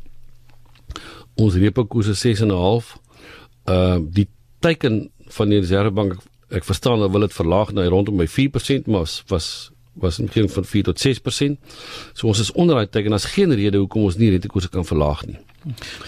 Ons 1.35 1.55
repo 1.55 1.85
koers 1.85 2.07
is 2.07 2.25
6.5 2.25 2.97
uh 3.65 3.97
die 4.09 4.27
teiken 4.59 5.11
van 5.27 5.49
die 5.49 5.59
Reservebank 5.59 6.17
ek 6.49 6.63
verstaan 6.63 6.99
hulle 6.99 7.11
wil 7.11 7.25
dit 7.25 7.33
verlaag 7.33 7.71
na 7.73 7.87
rondom 7.87 8.17
by 8.17 8.27
4% 8.27 8.89
maar 8.91 9.09
was 9.27 9.71
was 9.93 10.13
was 10.13 10.19
omtrent 10.19 10.51
van 10.51 10.65
4 10.65 10.83
tot 10.83 11.07
6%. 11.07 11.57
So 12.13 12.27
ons 12.27 12.39
is 12.39 12.51
onder 12.51 12.75
daai 12.75 12.89
teiken 12.89 13.13
as 13.13 13.25
geen 13.25 13.53
rede 13.53 13.77
hoekom 13.77 14.03
ons 14.09 14.17
nie 14.17 14.29
rentekoerse 14.33 14.69
kan 14.69 14.85
verlaag 14.85 15.25
nie. 15.25 15.37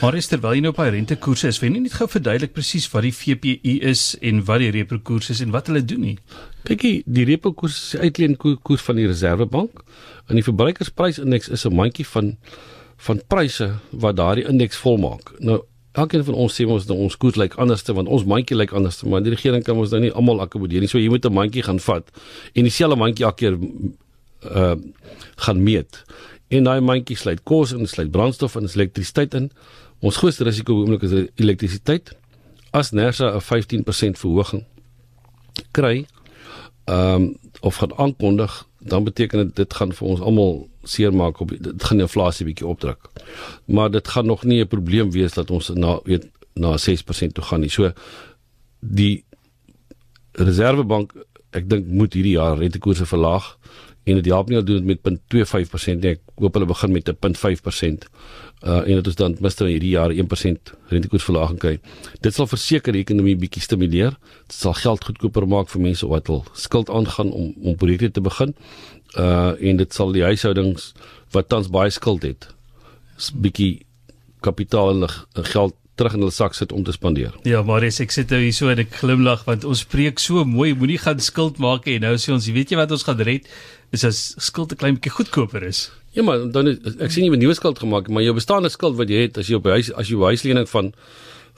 Maar 0.02 0.18
is 0.20 0.28
terwyl 0.28 0.58
jy 0.58 0.64
nou 0.66 0.74
op 0.74 0.82
by 0.82 0.90
rentekoerse 0.94 1.48
is, 1.48 1.60
weet 1.64 1.78
jy 1.78 1.86
nie 1.86 1.94
gou 1.94 2.08
verduidelik 2.12 2.54
presies 2.56 2.88
wat 2.94 3.06
die 3.08 3.14
VPI 3.16 3.78
is 3.92 4.04
en 4.22 4.44
wat 4.48 4.64
die 4.64 4.72
repo 4.76 5.00
koers 5.00 5.32
is 5.34 5.42
en 5.46 5.54
wat 5.56 5.72
hulle 5.72 5.84
doen 5.86 6.04
nie. 6.10 6.18
Kykie, 6.68 6.96
die 7.06 7.28
repo 7.30 7.54
koers 7.54 7.78
is 7.78 7.94
die 7.96 8.10
uitleenkoers 8.10 8.86
van 8.88 9.00
die 9.00 9.08
Reservebank 9.08 9.84
en 10.28 10.40
die 10.40 10.46
verbruikersprysindeks 10.46 11.52
is 11.54 11.66
'n 11.66 11.76
mandjie 11.76 12.08
van 12.08 12.36
van 13.06 13.22
pryse 13.28 13.68
wat 13.92 14.16
daardie 14.16 14.48
indeks 14.48 14.78
volmaak. 14.78 15.34
Nou 15.40 15.62
elkeen 15.96 16.24
van 16.28 16.38
ons 16.44 16.56
sê 16.56 16.66
ons 16.68 16.88
nou 16.90 16.98
ons 17.08 17.18
koers 17.18 17.38
lyk 17.40 17.56
anderste 17.62 17.94
want 17.96 18.12
ons 18.12 18.26
mandjie 18.28 18.58
lyk 18.58 18.74
anderste 18.76 19.08
maar 19.10 19.24
die 19.24 19.34
regering 19.34 19.64
kan 19.64 19.78
ons 19.80 19.94
nou 19.96 20.02
nie 20.04 20.12
almal 20.12 20.44
akkommodeer 20.46 20.84
nie. 20.84 20.92
So 20.92 21.00
jy 21.00 21.10
moet 21.10 21.26
'n 21.26 21.34
mandjie 21.34 21.64
gaan 21.64 21.80
vat 21.80 22.12
en 22.54 22.64
dieselfde 22.64 22.98
mandjie 22.98 23.26
elke 23.26 23.38
keer 23.38 23.58
uh 24.52 24.76
gaan 25.36 25.64
meet. 25.64 26.04
En 26.50 26.64
daai 26.64 26.82
mandjie 26.82 27.18
sluit 27.18 27.44
kos 27.44 27.72
en 27.74 27.88
sluit 27.88 28.12
brandstof 28.12 28.56
en 28.56 28.68
elektrisiteit 28.68 29.34
in. 29.34 29.52
Ons 30.00 30.18
grootste 30.18 30.44
risiko 30.44 30.74
oomblik 30.74 31.02
is 31.04 31.30
elektrisiteit. 31.36 32.12
As 32.72 32.92
Nersa 32.92 33.36
'n 33.36 33.42
15% 33.42 34.18
verhoging 34.18 34.66
kry 35.72 36.06
ehm 36.86 37.22
um, 37.22 37.38
of 37.62 37.76
gaan 37.76 37.98
aankondig 37.98 38.68
dan 38.86 39.04
beteken 39.04 39.46
dit 39.46 39.56
dit 39.56 39.74
gaan 39.74 39.94
vir 39.98 40.08
ons 40.08 40.22
almal 40.22 40.58
seermaak 40.86 41.40
op 41.42 41.50
dit 41.50 41.84
gaan 41.84 41.98
die 41.98 42.06
inflasie 42.06 42.46
bietjie 42.46 42.68
opdruk. 42.68 43.10
Maar 43.66 43.92
dit 43.92 44.08
gaan 44.08 44.26
nog 44.26 44.44
nie 44.44 44.62
'n 44.62 44.68
probleem 44.68 45.12
wees 45.12 45.34
dat 45.34 45.52
ons 45.52 45.70
na 45.74 46.00
weet 46.04 46.30
na 46.54 46.78
6% 46.78 47.34
toe 47.34 47.44
gaan 47.44 47.60
nie. 47.60 47.70
So 47.70 47.92
die 48.80 49.24
Reservebank 50.32 51.14
ek 51.52 51.70
dink 51.70 51.88
moet 51.88 52.14
hierdie 52.14 52.36
jaar 52.36 52.58
rentekoerse 52.58 53.06
verlaag 53.06 53.58
en 54.06 54.20
dit 54.20 54.26
help 54.30 54.50
nie 54.50 54.58
al 54.58 54.66
doen 54.66 54.86
dit 54.86 55.04
met 55.04 55.22
0.25% 55.34 56.02
nie. 56.02 56.16
Ek 56.16 56.42
hoop 56.42 56.58
hulle 56.58 56.68
begin 56.70 56.92
met 56.94 57.10
'n 57.10 57.18
0.5%. 57.18 58.06
Uh 58.64 58.82
en 58.88 59.02
dit 59.02 59.08
is 59.08 59.16
dan 59.16 59.36
mister 59.40 59.68
hierdie 59.68 59.90
jaar 59.90 60.12
1% 60.12 60.74
rentekoersverlaging 60.90 61.60
kry. 61.60 61.80
Dit 62.22 62.34
sal 62.34 62.48
verseker 62.48 62.94
die 62.94 63.02
ekonomie 63.02 63.36
bietjie 63.36 63.62
stimuleer. 63.62 64.18
Dit 64.48 64.58
sal 64.58 64.74
geld 64.74 65.04
goedkoper 65.04 65.48
maak 65.48 65.70
vir 65.70 65.82
mense 65.82 66.08
wat 66.08 66.28
wil 66.28 66.46
skuld 66.54 66.90
aangaan 66.90 67.32
om 67.32 67.54
om 67.62 67.76
projekte 67.76 68.12
te 68.12 68.22
begin. 68.22 68.56
Uh 69.18 69.54
en 69.60 69.78
dit 69.78 69.94
sal 69.94 70.12
die 70.12 70.24
huishoudings 70.24 70.94
wat 71.32 71.50
tans 71.50 71.70
baie 71.70 71.90
skuld 71.90 72.24
het, 72.24 72.48
bietjie 73.34 73.86
kapitaal 74.42 75.04
en 75.04 75.10
geld 75.34 75.76
terug 75.96 76.14
in 76.14 76.20
hulle 76.20 76.32
sak 76.32 76.54
sit 76.54 76.72
om 76.72 76.84
te 76.84 76.92
spandeer. 76.92 77.34
Ja, 77.44 77.64
maar 77.64 77.84
as 77.84 78.00
ek 78.00 78.12
sit 78.12 78.30
nou 78.30 78.42
hier 78.42 78.54
so 78.54 78.70
en 78.70 78.80
ek 78.80 78.92
glimlag 79.00 79.46
want 79.46 79.64
ons 79.64 79.84
preek 79.84 80.20
so 80.20 80.44
mooi, 80.46 80.74
moenie 80.74 81.00
gaan 81.00 81.20
skuld 81.20 81.58
maak 81.58 81.88
en 81.88 82.02
nou 82.02 82.16
sê 82.18 82.34
ons, 82.34 82.52
weet 82.52 82.72
jy 82.72 82.78
wat 82.78 82.92
ons 82.92 83.04
gaan 83.04 83.24
red? 83.24 83.48
is 83.96 84.04
as 84.04 84.36
skuld 84.38 84.72
'n 84.72 84.80
klein 84.82 84.96
bietjie 84.98 85.12
goedkoper 85.18 85.64
is. 85.64 85.92
Ja 86.12 86.24
maar 86.24 86.52
dan 86.52 86.68
is, 86.68 86.78
ek 87.00 87.12
sien 87.12 87.26
jy 87.26 87.32
'n 87.32 87.40
nuwe 87.40 87.54
skuld 87.54 87.80
gemaak, 87.80 88.10
maar 88.10 88.24
jou 88.24 88.34
bestaande 88.34 88.70
skuld 88.70 88.96
wat 88.98 89.10
jy 89.10 89.22
het 89.28 89.38
as 89.38 89.48
jy 89.48 89.56
op 89.56 89.66
huis 89.66 89.94
as 89.94 90.10
jy 90.10 90.18
huislening 90.18 90.70
van 90.70 90.94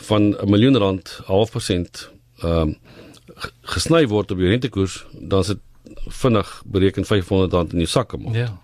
van 0.10 0.22
'n 0.36 0.50
miljoen 0.50 0.78
rand 0.78 1.22
half 1.26 1.52
persent 1.52 2.10
ehm 2.44 2.62
um, 2.62 2.76
gesny 3.62 4.08
word 4.08 4.32
op 4.32 4.38
jou 4.38 4.50
rentekoers, 4.50 5.06
dan 5.14 5.40
is 5.40 5.48
dit 5.48 5.60
vinnig 6.08 6.64
bereken 6.66 7.06
500 7.06 7.54
rand 7.54 7.74
in 7.74 7.80
jou 7.80 7.88
sak 7.88 8.08
kom. 8.10 8.34
Ja. 8.34 8.58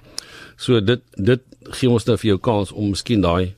So 0.58 0.82
dit 0.82 1.02
dit 1.16 1.42
gee 1.62 1.90
ons 1.90 2.06
nou 2.06 2.18
vir 2.18 2.28
jou 2.28 2.40
kans 2.40 2.72
om 2.72 2.90
miskien 2.90 3.22
daai 3.22 3.54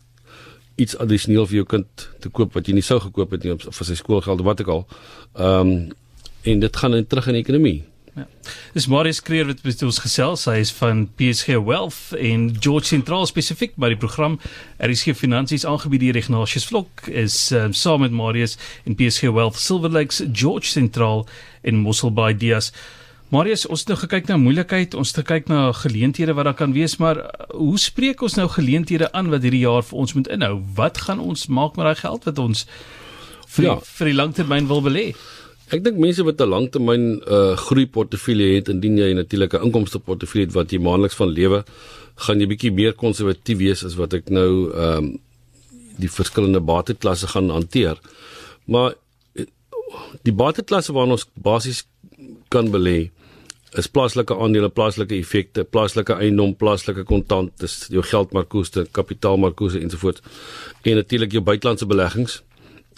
iets 0.75 0.97
addisioneel 0.97 1.47
vir 1.47 1.61
jou 1.61 1.67
kind 1.75 2.07
te 2.19 2.29
koop 2.29 2.55
wat 2.57 2.67
jy 2.67 2.75
nie 2.77 2.85
sou 2.85 2.99
gekoop 2.99 3.35
het 3.35 3.45
nie 3.45 3.53
of 3.55 3.63
vir 3.63 3.87
sy 3.87 3.95
skoolgeld 3.95 4.41
of 4.43 4.49
wat 4.49 4.63
ook 4.63 4.73
al. 4.77 4.87
Ehm 5.35 5.75
um, 5.75 5.93
en 6.45 6.59
dit 6.61 6.75
gaan 6.77 6.93
in 6.93 7.07
terug 7.09 7.27
in 7.27 7.33
die 7.33 7.41
ekonomie. 7.41 7.79
Ja. 8.15 8.27
Dis 8.73 8.85
Marius 8.87 9.21
Kreer 9.21 9.47
wat 9.49 9.63
met 9.63 9.81
ons 9.83 9.97
gesels. 9.99 10.45
Hy 10.47 10.59
is 10.63 10.71
van 10.77 11.01
PSG 11.19 11.57
Wealth 11.67 12.13
en 12.15 12.45
George 12.63 12.87
Central 12.87 13.25
spesifiek 13.27 13.73
by 13.81 13.89
die 13.91 13.99
program. 13.99 14.37
Geen 14.79 15.17
finansies 15.17 15.65
aangebied 15.67 16.05
deur 16.05 16.19
Ignatius 16.21 16.67
Vlok 16.69 17.09
is 17.11 17.35
um, 17.51 17.73
saam 17.73 18.05
met 18.05 18.15
Marius 18.15 18.55
en 18.85 18.95
PSG 18.95 19.33
Wealth 19.35 19.59
Silver 19.59 19.91
Lakes 19.91 20.21
George 20.31 20.69
Central 20.71 21.25
in 21.63 21.81
Mosselbaai 21.83 22.37
Dias. 22.37 22.71
Marius, 23.35 23.65
ons 23.67 23.81
het 23.83 23.89
nou 23.91 23.97
gekyk 23.99 24.29
na 24.29 24.35
moeilikheid, 24.39 24.93
ons 24.95 25.09
het 25.11 25.17
gekyk 25.19 25.49
na 25.51 25.71
geleenthede 25.75 26.31
wat 26.37 26.47
daar 26.47 26.55
kan 26.55 26.71
wees, 26.75 26.93
maar 27.01 27.17
uh, 27.19 27.47
hoe 27.57 27.79
spreek 27.81 28.21
ons 28.23 28.37
nou 28.39 28.45
geleenthede 28.53 29.09
aan 29.17 29.27
wat 29.33 29.43
hierdie 29.43 29.65
jaar 29.65 29.83
vir 29.83 29.97
ons 30.03 30.13
moet 30.15 30.29
inhou? 30.31 30.53
Wat 30.77 31.01
gaan 31.03 31.19
ons 31.19 31.47
maak 31.51 31.75
met 31.75 31.89
daai 31.89 31.99
geld 31.99 32.27
wat 32.29 32.39
ons 32.39 32.61
vir 33.57 33.67
ja. 33.67 33.73
vir 33.97 34.09
die 34.11 34.15
langtermyn 34.15 34.69
wil 34.69 34.79
belê? 34.85 35.03
Ek 35.75 35.83
dink 35.83 35.99
mense 35.99 36.23
wat 36.23 36.39
'n 36.39 36.47
langtermyn 36.53 37.03
uh 37.25 37.57
groei 37.59 37.87
portefeulje 37.97 38.55
het, 38.55 38.69
indien 38.71 39.01
jy 39.01 39.11
natuurlik 39.17 39.57
'n 39.57 39.67
inkomste 39.67 39.99
portefeulje 39.99 40.47
het 40.47 40.55
wat 40.55 40.71
jy 40.71 40.79
maandeliks 40.79 41.19
van 41.19 41.33
lewe, 41.33 41.63
gaan 42.15 42.39
jy 42.39 42.47
bietjie 42.47 42.71
meer 42.71 42.93
konservatief 42.93 43.57
wees 43.57 43.83
as 43.83 43.97
wat 43.99 44.13
ek 44.13 44.29
nou 44.29 44.71
ehm 44.71 44.97
um, 44.97 45.19
die 45.97 46.11
verskillende 46.11 46.59
bateklasse 46.59 47.27
gaan 47.27 47.49
hanteer. 47.49 47.99
Maar 48.67 48.95
eh, 49.35 49.45
die 50.23 50.33
bateklasse 50.33 50.93
waarna 50.93 51.19
ons 51.19 51.27
basies 51.35 51.83
kan 52.49 52.71
belê 52.71 53.11
is 53.77 53.87
plaaslike 53.91 54.35
aandele, 54.35 54.69
plaaslike 54.69 55.15
effekte, 55.17 55.63
plaaslike 55.63 56.15
eiendom, 56.15 56.55
plaaslike 56.55 57.03
kontant, 57.03 57.51
dis 57.59 57.87
jou 57.91 58.03
geldmarkkoste, 58.03 58.85
kapitaalmarkkoste 58.95 59.81
ensovoorts. 59.83 60.21
En 60.83 60.95
natuurlik 60.95 61.35
jou 61.35 61.43
buitelandse 61.43 61.85
beleggings 61.85 62.41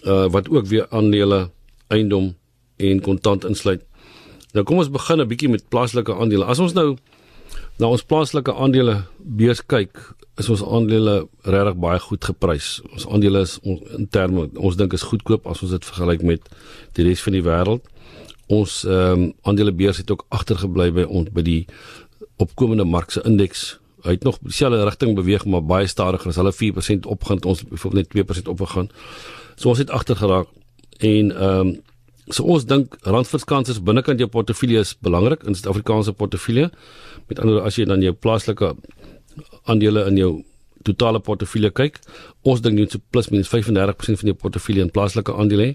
uh 0.06 0.28
wat 0.32 0.50
ook 0.50 0.68
weer 0.70 0.86
aandele, 0.94 1.50
eiendom 1.88 2.36
en 2.78 3.02
kontant 3.02 3.46
insluit. 3.46 3.82
Nou 4.54 4.64
kom 4.66 4.78
ons 4.78 4.92
begin 4.92 5.22
'n 5.22 5.28
bietjie 5.28 5.50
met 5.50 5.70
plaaslike 5.70 6.14
aandele. 6.14 6.46
As 6.46 6.60
ons 6.60 6.74
nou 6.74 6.98
na 7.80 7.88
ons 7.88 8.04
plaaslike 8.04 8.54
aandele 8.54 9.04
beurs 9.18 9.66
kyk, 9.66 9.98
is 10.38 10.50
ons 10.50 10.64
aandele 10.64 11.28
regtig 11.42 11.78
baie 11.82 12.00
goed 12.00 12.26
geprys. 12.26 12.82
Ons 12.94 13.08
aandele 13.08 13.42
is 13.42 13.60
ons 13.64 13.82
in 13.98 14.08
terme 14.08 14.50
ons 14.56 14.76
dink 14.76 14.94
is 14.94 15.02
goedkoop 15.02 15.48
as 15.48 15.62
ons 15.62 15.72
dit 15.72 15.86
vergelyk 15.86 16.22
met 16.22 16.50
die 16.94 17.06
res 17.08 17.22
van 17.22 17.34
die 17.34 17.44
wêreld. 17.46 17.82
Ons 18.48 18.84
ehm 18.86 19.22
um, 19.22 19.34
aandelebeurs 19.42 19.98
het 19.98 20.12
ook 20.12 20.26
agtergebly 20.30 20.92
by 20.92 21.04
ons 21.04 21.30
by 21.36 21.44
die 21.44 21.66
opkomende 22.38 22.86
mark 22.86 23.12
se 23.12 23.22
indeks. 23.26 23.80
Hy 24.06 24.16
het 24.16 24.24
nog 24.24 24.38
dieselfde 24.42 24.84
rigting 24.84 25.16
beweeg 25.16 25.46
maar 25.46 25.66
baie 25.66 25.88
stadiger. 25.88 26.30
As 26.30 26.40
hulle 26.40 26.54
4% 26.54 27.10
opgaan, 27.10 27.44
ons 27.44 27.64
byvoorbeeld 27.64 28.14
net 28.14 28.30
2% 28.42 28.48
opgegaan. 28.48 28.90
So 29.56 29.70
ons 29.70 29.78
het 29.84 29.92
agtergeraak 29.92 30.48
en 31.00 31.32
ehm 31.32 31.68
um, 31.68 31.78
So 32.36 32.44
ons 32.52 32.66
dink 32.68 32.98
randverskansers 33.08 33.80
binnekant 33.88 34.20
jou 34.20 34.28
portefeulje 34.28 34.82
is 34.84 34.90
belangrik 35.00 35.46
in 35.48 35.56
Suid-Afrikaanse 35.56 36.12
portefeulje. 36.12 36.68
Met 37.30 37.40
ander 37.40 37.62
as 37.64 37.78
jy 37.80 37.86
dan 37.88 38.04
jou 38.04 38.12
plaaslike 38.12 38.74
aandele 39.64 40.04
in 40.10 40.20
jou 40.20 40.32
totale 40.88 41.22
portefeulje 41.24 41.72
kyk, 41.76 42.02
ons 42.48 42.64
dink 42.64 42.76
net 42.80 42.96
so 42.96 43.04
plus 43.12 43.32
minus 43.32 43.52
35% 43.52 44.20
van 44.22 44.32
jou 44.32 44.36
portefeulje 44.44 44.84
in 44.84 44.92
plaaslike 44.92 45.36
aandele. 45.40 45.70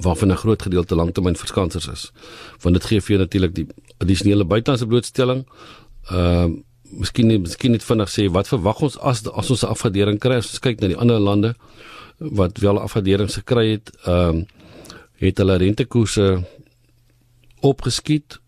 Waarvan 0.00 0.28
'n 0.30 0.36
groot 0.36 0.62
gedeelte 0.62 0.94
langtermynverskansers 0.94 1.88
is. 1.88 2.12
Want 2.60 2.74
dit 2.74 2.84
gee 2.84 3.00
vir 3.00 3.08
jou 3.08 3.18
natuurlik 3.18 3.54
die 3.54 3.66
addisionele 3.98 4.44
buitelandse 4.44 4.86
blootstelling. 4.86 5.46
Ehm 6.10 6.50
uh, 6.50 6.56
miskien 6.94 7.26
nie, 7.26 7.38
miskien 7.38 7.70
net 7.70 7.84
vinnig 7.84 8.10
sê 8.10 8.30
wat 8.30 8.48
verwag 8.48 8.80
ons 8.80 8.98
as 8.98 9.26
as 9.26 9.50
ons 9.50 9.62
'n 9.62 9.66
afgradering 9.66 10.18
kry 10.18 10.34
as 10.34 10.50
ons 10.50 10.58
kyk 10.58 10.80
na 10.80 10.86
die 10.86 10.96
ander 10.96 11.18
lande 11.18 11.54
wat 12.18 12.58
wel 12.58 12.78
afgraderings 12.78 13.34
gekry 13.34 13.70
het. 13.70 13.90
Ehm 14.06 14.36
uh, 14.36 14.44
het 15.14 15.38
hulle 15.38 15.56
rentekoerse 15.56 16.44
opgeskiet 17.60 18.40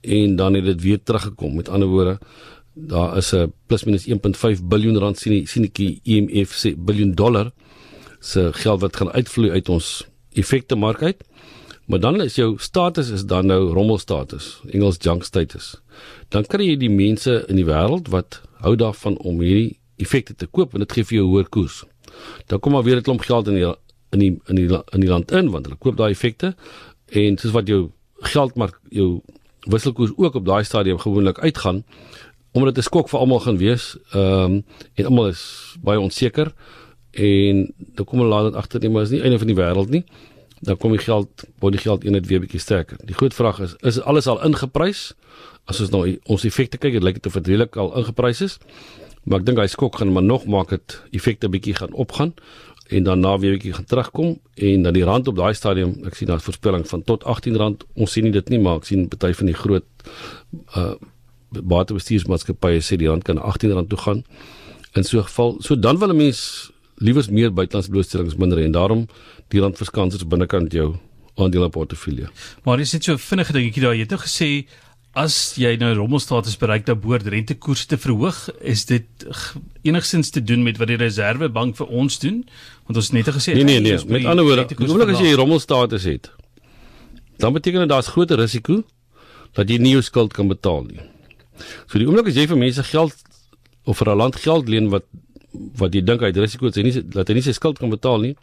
en 0.00 0.36
dan 0.36 0.54
het 0.54 0.64
dit 0.64 0.82
weer 0.82 1.02
teruggekom. 1.02 1.54
Met 1.54 1.68
ander 1.68 1.88
woorde, 1.88 2.18
daar 2.74 3.16
is 3.16 3.32
'n 3.32 3.52
plus 3.66 3.84
minus 3.84 4.06
1.5 4.06 4.62
biljoen 4.62 4.98
rand 4.98 5.18
sien 5.18 5.46
sien 5.46 5.64
ek 5.64 5.78
IMF 6.02 6.50
sê 6.64 6.76
biljoen 6.76 7.14
dollar 7.14 7.50
se 8.20 8.52
geld 8.52 8.80
wat 8.80 8.96
gaan 8.96 9.12
uitvloei 9.12 9.50
uit 9.50 9.68
ons 9.68 10.09
effekte 10.32 10.76
mark 10.76 11.02
uit. 11.02 11.24
Maar 11.90 12.00
dan 12.00 12.20
is 12.22 12.34
jou 12.34 12.54
status 12.58 13.08
is 13.10 13.24
dan 13.26 13.46
nou 13.46 13.72
rommelstatus, 13.72 14.60
Engels 14.70 14.96
junk 14.98 15.24
status. 15.24 15.80
Dan 16.28 16.46
kry 16.46 16.68
jy 16.68 16.76
die 16.78 16.90
mense 16.90 17.40
in 17.48 17.58
die 17.58 17.66
wêreld 17.66 18.12
wat 18.12 18.40
hou 18.62 18.76
daarvan 18.78 19.16
om 19.18 19.40
hierdie 19.42 19.78
effekte 19.98 20.36
te 20.38 20.46
koop 20.46 20.74
en 20.74 20.84
dit 20.84 20.92
gee 20.92 21.08
vir 21.08 21.16
jou 21.16 21.26
hoër 21.32 21.48
koers. 21.48 21.82
Dan 22.46 22.60
kom 22.60 22.72
maar 22.72 22.86
weer 22.86 22.96
'n 22.96 23.02
klomp 23.02 23.26
geld 23.26 23.48
in 23.48 23.54
die 23.54 23.66
in 24.10 24.18
die 24.18 24.40
in 24.46 24.54
die 24.54 24.68
in 24.92 25.00
die 25.00 25.08
land 25.08 25.32
in 25.32 25.50
want 25.50 25.66
hulle 25.66 25.78
koop 25.78 25.96
daai 25.96 26.10
effekte 26.10 26.54
en 27.06 27.38
soos 27.38 27.52
wat 27.52 27.66
jou 27.66 27.90
geldmark 28.20 28.80
jou 28.90 29.20
wisselkoers 29.66 30.12
ook 30.16 30.34
op 30.34 30.44
daai 30.44 30.64
stadium 30.64 30.98
gewoonlik 30.98 31.38
uitgaan 31.38 31.84
omdat 32.52 32.74
dit 32.74 32.84
'n 32.84 32.88
skok 32.88 33.08
vir 33.08 33.20
almal 33.20 33.40
gaan 33.40 33.58
wees. 33.58 33.96
Ehm 34.12 34.44
um, 34.44 34.64
en 34.94 35.04
almal 35.04 35.28
is 35.28 35.76
baie 35.82 36.00
onseker 36.00 36.52
en 37.12 37.72
dan 37.76 38.06
kom 38.06 38.22
hulle 38.22 38.30
laat 38.30 38.54
agter 38.54 38.80
nie 38.80 38.90
maar 38.90 39.02
is 39.02 39.14
nie 39.14 39.22
einde 39.22 39.38
van 39.38 39.50
die 39.50 39.56
wêreld 39.56 39.90
nie. 39.90 40.04
Dan 40.60 40.76
kom 40.76 40.92
die 40.92 41.00
geld, 41.00 41.44
word 41.58 41.72
die 41.72 41.82
geld 41.82 42.04
eenheid 42.04 42.26
weer 42.28 42.40
bietjie 42.40 42.60
sterker. 42.60 42.98
Die 43.08 43.16
groot 43.16 43.34
vraag 43.34 43.60
is, 43.64 43.76
is 43.80 44.00
alles 44.00 44.28
al 44.28 44.42
ingeprys? 44.44 45.14
As 45.64 45.80
ons 45.80 45.90
nou 45.90 46.04
ons 46.26 46.44
effekte 46.44 46.78
kyk, 46.78 46.98
dit 46.98 47.02
lyk 47.02 47.20
dit 47.20 47.26
of 47.26 47.38
dit 47.40 47.52
redelik 47.54 47.76
al 47.80 47.94
ingeprys 48.02 48.42
is. 48.44 48.58
Maar 49.24 49.40
ek 49.40 49.46
dink 49.46 49.60
hy 49.60 49.68
skok 49.68 50.00
gaan 50.00 50.12
maar 50.12 50.24
nog 50.24 50.46
maak 50.48 50.72
dit 50.72 50.96
effekte 51.16 51.48
bietjie 51.48 51.76
gaan 51.76 51.92
opgaan 51.92 52.34
en 52.90 53.02
dan 53.02 53.20
na 53.20 53.38
weer 53.38 53.54
bietjie 53.54 53.72
gaan 53.72 53.84
terugkom 53.84 54.38
en 54.54 54.82
dan 54.82 54.96
die 54.96 55.04
rand 55.04 55.28
op 55.28 55.36
daai 55.38 55.54
stadium 55.54 55.92
ek 56.08 56.16
sien 56.18 56.30
daar 56.30 56.42
voorspelling 56.42 56.86
van 56.88 57.04
tot 57.06 57.22
R18 57.22 57.84
ons 57.94 58.12
sien 58.12 58.26
nie 58.26 58.34
dit 58.34 58.50
nie 58.50 58.58
maar 58.58 58.80
ek 58.80 58.88
sien 58.90 59.06
party 59.12 59.32
van 59.40 59.52
die 59.52 59.58
groot 59.62 60.10
uh 60.76 60.92
batebestuursmaatskappye 61.50 62.78
sê 62.86 62.94
die 62.94 63.08
rand 63.10 63.24
kan 63.26 63.38
R18 63.38 63.88
toe 63.90 63.98
gaan 63.98 64.20
in 64.94 65.04
so 65.06 65.18
'n 65.18 65.26
geval 65.26 65.56
so 65.60 65.74
dan 65.74 65.98
wil 65.98 66.10
'n 66.10 66.16
mens 66.16 66.70
liewers 67.00 67.30
meer 67.32 67.52
buitelandse 67.52 67.92
blootstellings 67.92 68.38
minder 68.40 68.62
en 68.62 68.76
daarom 68.76 69.06
die 69.52 69.62
rand 69.64 69.80
verskansers 69.80 70.28
binnekant 70.28 70.72
jou 70.76 70.92
aandeleportefeulje 71.40 72.30
maar 72.64 72.80
is 72.80 72.94
dit 72.96 73.10
so 73.10 73.20
vinnige 73.30 73.56
dingetjie 73.56 73.84
daar 73.86 73.96
jy 73.96 74.06
het 74.06 74.16
nou 74.16 74.22
gesê 74.22 74.50
as 75.18 75.56
jy 75.58 75.72
nou 75.80 75.90
rommelstatus 75.98 76.54
bereik 76.60 76.84
dat 76.86 77.00
behoort 77.02 77.26
rentekoerse 77.26 77.88
te 77.90 77.98
verhoog, 77.98 78.36
is 78.62 78.84
dit 78.86 79.26
enigstens 79.82 80.30
te 80.30 80.42
doen 80.42 80.62
met 80.62 80.78
wat 80.78 80.90
die 80.92 80.98
Reserwebank 81.00 81.76
vir 81.80 81.90
ons 81.90 82.18
doen? 82.22 82.44
Want 82.86 83.00
ons 83.00 83.10
het 83.10 83.16
net 83.18 83.32
gesê 83.34 83.56
Nee 83.58 83.64
nee 83.66 83.80
nee, 83.80 83.98
met 84.06 84.28
ander 84.30 84.46
woorde, 84.46 84.76
oomblik 84.78 85.14
as 85.16 85.22
jy 85.24 85.34
rommelstatus 85.34 86.06
het, 86.06 86.30
dan 87.42 87.52
beteken 87.56 87.82
dit 87.86 87.90
daar's 87.90 88.12
groter 88.14 88.38
risiko 88.38 88.84
dat 89.58 89.70
jy 89.70 89.80
nie 89.82 89.96
jou 89.96 90.02
skuld 90.06 90.32
kan 90.36 90.48
betaal 90.48 90.84
nie. 90.86 91.02
So 91.90 91.98
die 91.98 92.06
oomblik 92.06 92.30
as 92.30 92.38
jy 92.38 92.46
vir 92.46 92.60
mense 92.60 92.84
geld 92.86 93.16
of 93.84 93.98
vir 93.98 94.14
'n 94.14 94.16
land 94.16 94.36
geld 94.36 94.68
leen 94.68 94.90
wat 94.94 95.04
wat 95.52 95.94
jy 95.94 96.02
dink 96.04 96.20
hy 96.20 96.30
het 96.30 96.36
risiko 96.36 96.70
dat 96.70 96.78
hy 96.78 96.82
nie 96.86 97.02
dat 97.14 97.28
hy 97.28 97.34
nie 97.34 97.42
sy 97.42 97.54
skuld 97.56 97.78
kan 97.78 97.90
betaal 97.90 98.22
nie, 98.22 98.34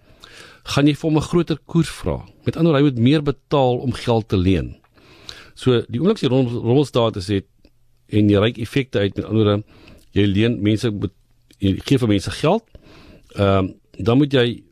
gaan 0.68 0.88
jy 0.88 0.96
vir 0.96 1.10
hom 1.10 1.18
'n 1.18 1.30
groter 1.30 1.58
koers 1.66 1.90
vra. 1.90 2.26
Met 2.46 2.58
ander 2.58 2.72
woorde, 2.72 2.84
hy 2.84 2.92
moet 2.92 3.00
meer 3.00 3.24
betaal 3.24 3.78
om 3.78 3.92
geld 3.94 4.28
te 4.28 4.38
leen. 4.38 4.76
So 5.56 5.82
die 5.90 6.00
oomblik 6.00 6.18
as 6.18 6.24
jy 6.24 6.30
rommelstatus 6.30 7.28
het 7.28 7.48
en 8.10 8.30
jy 8.30 8.40
ryk 8.40 8.58
effekte 8.58 9.00
uit 9.00 9.16
met 9.16 9.26
ander 9.26 9.64
jy 10.14 10.26
leen 10.26 10.62
mense 10.62 10.92
jy 11.60 11.80
gee 11.86 11.98
vir 11.98 12.08
mense 12.08 12.32
geld. 12.32 12.64
Ehm 13.36 13.58
um, 13.58 13.74
dan 13.98 14.18
moet 14.18 14.34
jy 14.34 14.64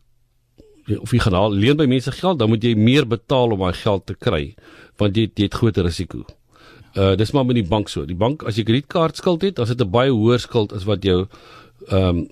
of 1.02 1.12
jy 1.12 1.20
gaan 1.20 1.54
leen 1.54 1.78
by 1.78 1.88
mense 1.90 2.12
geld, 2.12 2.40
dan 2.40 2.50
moet 2.50 2.64
jy 2.64 2.76
meer 2.78 3.08
betaal 3.10 3.56
om 3.56 3.60
daai 3.60 3.74
geld 3.74 4.06
te 4.06 4.14
kry 4.14 4.56
want 5.02 5.18
jy, 5.18 5.26
jy 5.36 5.48
het 5.50 5.58
groter 5.58 5.84
risiko. 5.84 6.24
Uh 6.96 7.16
dis 7.20 7.34
maar 7.36 7.46
met 7.46 7.58
die 7.58 7.68
bank 7.68 7.90
so. 7.90 8.06
Die 8.06 8.16
bank 8.16 8.46
as 8.48 8.56
jy 8.56 8.64
kredietkaart 8.64 9.18
skuld 9.18 9.42
het, 9.44 9.56
dan 9.58 9.66
is 9.66 9.74
dit 9.74 9.82
'n 9.82 9.92
baie 9.92 10.12
hoër 10.12 10.40
skuld 10.40 10.74
as 10.74 10.86
wat 10.86 11.04
jou 11.04 11.28
ehm 11.90 12.18
um, 12.18 12.28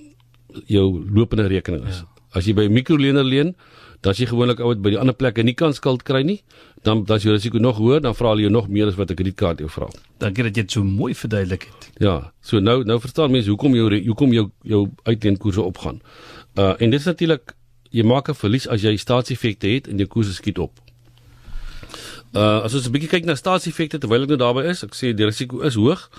jou 0.70 1.06
lopende 1.10 1.48
rekening 1.48 1.88
is. 1.88 2.04
Ja. 2.04 2.08
As 2.38 2.46
jy 2.46 2.54
by 2.54 2.66
'n 2.66 2.74
mikrolener 2.74 3.24
leen, 3.24 3.56
dan 4.02 4.12
as 4.12 4.20
jy 4.20 4.26
gewoonlik 4.26 4.60
ou 4.60 4.68
wat 4.68 4.82
by 4.82 4.90
die 4.90 5.00
ander 5.00 5.16
plekke 5.16 5.44
nie 5.44 5.54
kan 5.54 5.74
skuld 5.74 6.04
kry 6.04 6.24
nie, 6.24 6.44
dan 6.84 7.04
dan 7.06 7.18
is 7.18 7.24
jou 7.24 7.34
risiko 7.34 7.58
nog 7.58 7.78
hoër, 7.78 8.02
dan 8.02 8.16
vra 8.16 8.34
hulle 8.34 8.42
jou 8.42 8.52
nog 8.52 8.68
meer 8.68 8.88
as 8.88 8.96
wat 8.96 9.12
'n 9.12 9.16
kredietkaart 9.16 9.60
jou 9.60 9.70
vra. 9.70 9.88
Dankie 10.20 10.44
dat 10.44 10.56
jy 10.56 10.62
dit 10.62 10.72
so 10.72 10.84
mooi 10.84 11.16
verduidelik 11.16 11.64
het. 11.64 11.90
Ja, 12.00 12.34
so 12.42 12.60
nou 12.60 12.84
nou 12.84 13.00
verstaan 13.00 13.32
mense 13.32 13.50
hoekom 13.50 13.76
jou 13.76 14.06
hoekom 14.06 14.34
jou 14.34 14.50
jou 14.64 14.90
uitleenkoerse 15.04 15.62
opgaan. 15.62 16.02
Uh 16.56 16.76
en 16.80 16.90
dit 16.90 17.00
is 17.00 17.06
natuurlik 17.06 17.56
jy 17.92 18.04
maak 18.04 18.30
'n 18.30 18.34
verlies 18.34 18.68
as 18.68 18.82
jy 18.82 18.98
staatseffekte 18.98 19.68
het 19.68 19.88
en 19.88 19.98
jou 19.98 20.08
koerse 20.08 20.34
skiet 20.34 20.58
op. 20.58 20.80
Uh 22.34 22.64
as 22.64 22.74
ons 22.74 22.88
'n 22.88 22.92
bietjie 22.92 23.10
kyk 23.10 23.26
na 23.26 23.36
staatseffekte 23.36 23.98
terwyl 23.98 24.24
ek 24.24 24.28
nou 24.28 24.38
daarby 24.38 24.70
is, 24.70 24.84
ek 24.84 24.96
sê 24.96 25.14
die 25.14 25.26
risiko 25.26 25.62
is 25.62 25.76
hoog. 25.76 26.10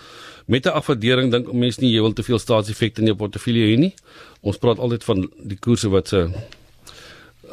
Met 0.47 0.67
'n 0.67 0.77
afwaardering 0.77 1.31
dink 1.31 1.53
mense 1.53 1.81
nie 1.81 1.93
jy 1.93 2.01
wil 2.01 2.13
te 2.13 2.23
veel 2.23 2.39
staatseffekte 2.39 3.01
in 3.01 3.07
jou 3.07 3.17
portefeulje 3.17 3.65
hê 3.65 3.79
nie. 3.79 3.95
Ons 4.41 4.59
praat 4.59 4.79
altyd 4.79 5.05
van 5.05 5.31
die 5.43 5.59
koerse 5.59 5.89
wat 5.89 6.09
se 6.09 6.29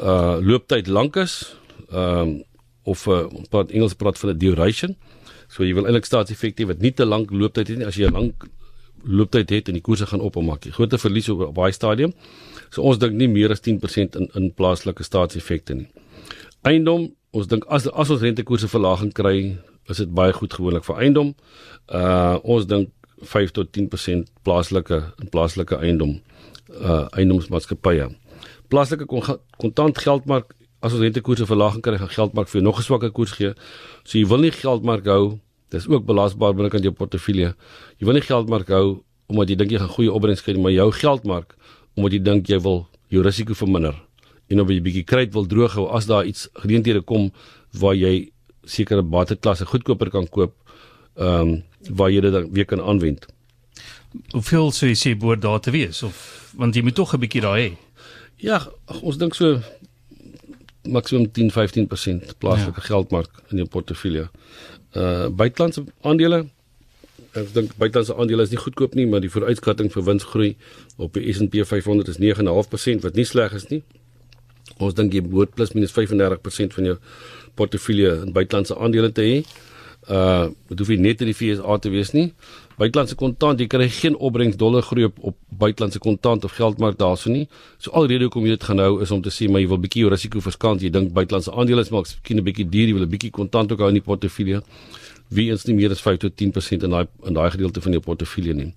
uh 0.00 0.36
looptyd 0.40 0.86
lank 0.86 1.16
is. 1.16 1.56
Ehm 1.90 2.20
um, 2.20 2.44
of 2.84 3.06
uh, 3.06 3.26
ons 3.30 3.48
praat 3.48 3.70
Engels 3.70 3.94
praat 3.94 4.18
van 4.18 4.30
'n 4.30 4.38
duration. 4.38 4.96
So 5.48 5.64
jy 5.64 5.74
wil 5.74 5.84
eintlik 5.84 6.04
staatseffekte 6.04 6.66
wat 6.66 6.78
nie 6.78 6.92
te 6.92 7.04
lank 7.04 7.30
looptyd 7.30 7.68
het 7.68 7.78
nie. 7.78 7.86
As 7.86 7.96
jy 7.96 8.06
'n 8.06 8.12
lank 8.12 8.46
looptyd 9.04 9.50
het 9.50 9.68
en 9.68 9.74
die 9.74 9.82
koerse 9.82 10.06
gaan 10.06 10.20
op 10.20 10.36
en 10.36 10.44
maak 10.44 10.64
jy 10.64 10.70
groot 10.70 11.00
verlies 11.00 11.28
op, 11.28 11.54
baie 11.54 11.72
stadium. 11.72 12.12
So 12.70 12.82
ons 12.82 12.98
dink 12.98 13.12
nie 13.12 13.28
meer 13.28 13.50
as 13.50 13.60
10% 13.60 14.16
in 14.16 14.28
in 14.34 14.52
plaaslike 14.52 15.02
staatseffekte 15.02 15.74
nie. 15.74 15.88
Eiendom, 16.62 17.14
ons 17.30 17.46
dink 17.46 17.64
as 17.68 17.86
as 17.86 18.10
ons 18.10 18.22
rentekoerse 18.22 18.68
verlaging 18.68 19.12
kry, 19.12 19.58
is 19.90 19.96
dit 20.02 20.10
baie 20.14 20.32
goed 20.32 20.52
gewoonlik 20.52 20.84
vir 20.84 21.00
eiendom. 21.04 21.34
Uh 21.88 22.38
ons 22.42 22.66
dink 22.66 22.90
5 23.22 23.54
tot 23.54 23.70
10% 23.78 24.30
plaaslike 24.42 24.98
in 25.22 25.30
plaaslike 25.30 25.78
eiendom 25.78 26.18
uh 26.80 27.06
eiendomsmaatskappye. 27.18 28.10
Plaaslike 28.68 29.06
kontant 29.58 29.98
geldmark 29.98 30.54
as 30.82 30.94
ons 30.96 31.02
rentekoerse 31.02 31.46
verlaging 31.46 31.82
kry, 31.82 31.98
gaan 31.98 32.10
geldmark 32.10 32.48
vir 32.50 32.60
jou 32.60 32.64
nog 32.66 32.78
'n 32.78 32.82
swakker 32.82 33.10
koers 33.10 33.32
gee. 33.32 33.54
So 34.04 34.18
jy 34.18 34.26
wil 34.26 34.38
nie 34.38 34.50
geldmark 34.50 35.06
hou. 35.06 35.38
Dis 35.70 35.88
ook 35.88 36.04
belasbaar 36.04 36.54
binne 36.54 36.70
kan 36.70 36.82
jou 36.82 36.92
portefeulje. 36.92 37.54
Jy 37.98 38.04
wil 38.04 38.14
nie 38.14 38.26
geldmark 38.26 38.68
hou 38.68 39.02
omdat 39.28 39.48
jy 39.48 39.56
dink 39.56 39.70
jy 39.70 39.78
gaan 39.78 39.88
goeie 39.88 40.12
opbrengs 40.12 40.42
kry, 40.42 40.58
maar 40.58 40.72
jou 40.72 40.90
geldmark 40.92 41.56
omdat 41.96 42.12
jy 42.12 42.22
dink 42.22 42.48
jy 42.48 42.58
wil 42.60 42.88
jou 43.08 43.22
risiko 43.22 43.54
verminder 43.54 43.94
en 44.52 44.60
of 44.60 44.70
jy 44.70 44.80
bietjie 44.84 45.04
kruit 45.08 45.32
wil 45.34 45.46
droog 45.48 45.76
hou 45.78 45.88
as 45.96 46.06
daar 46.06 46.26
iets 46.28 46.48
geleenthede 46.60 47.02
kom 47.02 47.30
waar 47.80 47.94
jy 47.96 48.31
sekere 48.64 49.02
bateklasse 49.02 49.66
goedkoper 49.66 50.10
kan 50.10 50.28
koop, 50.28 50.54
ehm 51.16 51.48
um, 51.48 51.62
waar 51.90 52.10
jy 52.10 52.20
dit 52.20 52.32
dan 52.32 52.52
weer 52.54 52.64
kan 52.64 52.80
aanwend. 52.80 53.26
Hoeveel 54.30 54.70
sou 54.70 54.88
jy 54.90 54.96
sê 54.98 55.14
behoort 55.18 55.42
daar 55.42 55.60
te 55.60 55.72
wees 55.74 56.02
of 56.02 56.20
want 56.56 56.76
jy 56.76 56.82
moet 56.82 56.94
tog 56.94 57.14
'n 57.14 57.20
bietjie 57.20 57.40
daar 57.40 57.58
hê? 57.58 57.72
Ja, 58.36 58.62
ons 59.02 59.16
dink 59.18 59.34
so 59.34 59.60
maksimum 60.82 61.30
10-15% 61.30 62.36
plaaslike 62.38 62.80
ja. 62.80 62.86
geldmark 62.86 63.30
in 63.50 63.56
jou 63.56 63.68
portefeulje. 63.68 64.28
Uh 64.92 65.28
buitelandse 65.28 65.84
aandele 66.02 66.46
ek 67.32 67.52
dink 67.54 67.72
buitelandse 67.80 68.14
aandele 68.14 68.44
is 68.44 68.52
nie 68.52 68.60
goedkoop 68.60 68.94
nie, 68.94 69.06
maar 69.08 69.22
die 69.24 69.30
vooruitskatting 69.32 69.88
vir 69.92 70.04
winsgroei 70.04 70.50
op 71.00 71.14
die 71.16 71.32
S&P 71.32 71.64
500 71.64 72.12
is 72.12 72.20
9.5% 72.20 73.06
wat 73.06 73.16
nie 73.16 73.24
sleg 73.28 73.54
is 73.56 73.68
nie. 73.70 73.82
Ons 74.82 74.96
dink 74.98 75.14
jy 75.16 75.22
moet 75.24 75.54
plus 75.56 75.72
minus 75.76 75.94
35% 75.96 76.76
van 76.76 76.90
jou 76.90 76.98
portefeulje 77.54 78.22
in 78.26 78.32
buitelandse 78.32 78.76
aandele 78.76 79.12
te 79.12 79.22
hê. 79.22 79.44
Uh 80.10 80.50
dit 80.68 80.78
hoef 80.78 80.88
nie 80.88 80.98
net 80.98 81.20
in 81.20 81.30
die 81.30 81.36
FSA 81.36 81.78
te 81.78 81.90
wees 81.90 82.12
nie 82.12 82.32
buitelandse 82.82 83.16
kontant, 83.18 83.60
jy 83.60 83.68
kry 83.70 83.86
geen 83.92 84.16
opbrengs 84.16 84.56
dollar 84.60 84.84
groei 84.86 85.06
op, 85.08 85.18
op 85.32 85.36
buitelandse 85.62 86.00
kontant 86.02 86.44
of 86.46 86.54
geldmark 86.56 86.98
daarso 87.00 87.30
nie. 87.32 87.44
So 87.82 87.92
alrede 87.98 88.26
hoekom 88.26 88.46
jy 88.46 88.56
dit 88.56 88.66
gaan 88.68 88.82
hou 88.82 88.92
is 89.04 89.12
om 89.14 89.22
te 89.22 89.32
sê 89.34 89.48
maar 89.50 89.62
jy 89.62 89.70
wil 89.70 89.80
bietjie 89.82 90.08
risiko 90.10 90.42
verskans. 90.44 90.84
Jy 90.84 90.92
dink 90.94 91.12
buitelandse 91.16 91.52
aandele 91.52 91.84
is 91.84 91.92
maar 91.94 92.06
miskien 92.06 92.40
'n 92.40 92.46
bietjie 92.48 92.68
duur, 92.68 92.88
jy 92.88 92.94
wil 92.98 93.06
'n 93.06 93.12
bietjie 93.14 93.30
kontant 93.30 93.72
ook 93.72 93.78
hou 93.78 93.88
in 93.88 94.00
die 94.00 94.08
portefeulje. 94.08 94.62
Wie 95.28 95.50
eens 95.50 95.64
nie 95.66 95.74
meer 95.74 95.90
as 95.90 96.00
5 96.00 96.18
tot 96.18 96.36
10% 96.36 96.82
in 96.82 96.90
daai 96.90 97.06
in 97.24 97.34
daai 97.34 97.50
gedeelte 97.50 97.80
van 97.80 97.92
jou 97.92 98.00
portefeulje 98.00 98.54
nie. 98.54 98.74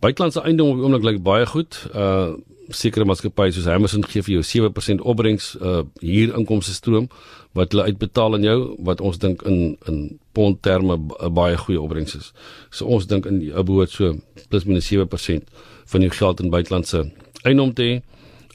Buitelandse 0.00 0.42
eiendom 0.42 0.68
op 0.68 0.76
die 0.76 0.84
oomblik 0.84 1.04
lyk 1.04 1.22
baie 1.22 1.46
goed. 1.46 1.88
Uh 1.94 2.34
sekere 2.74 3.06
maatskappye 3.06 3.52
soos 3.54 3.66
Amazon 3.70 4.04
gee 4.04 4.22
vir 4.22 4.38
jou 4.38 4.44
7% 4.46 5.02
opbrengs 5.12 5.54
uh 5.60 5.82
hier 6.00 6.34
inkomste 6.38 6.74
stroom 6.74 7.08
wat 7.56 7.72
hulle 7.72 7.86
uitbetaal 7.90 8.36
aan 8.36 8.46
jou 8.46 8.58
wat 8.88 9.00
ons 9.00 9.18
dink 9.22 9.42
in 9.42 9.76
in 9.88 10.18
pond 10.32 10.62
terme 10.62 10.96
'n 10.96 11.34
baie 11.34 11.56
goeie 11.56 11.80
opbrengs 11.80 12.14
is. 12.14 12.32
So 12.70 12.86
ons 12.86 13.06
dink 13.06 13.26
in 13.26 13.40
'n 13.40 13.64
behoort 13.64 13.90
so 13.90 14.18
plus 14.48 14.64
minus 14.64 14.86
7% 14.86 15.48
van 15.86 16.00
jou 16.00 16.10
geld 16.10 16.40
in 16.40 16.50
buitelandse 16.50 17.10
eiendom 17.44 17.72
te 17.74 17.82
hê. 17.82 18.02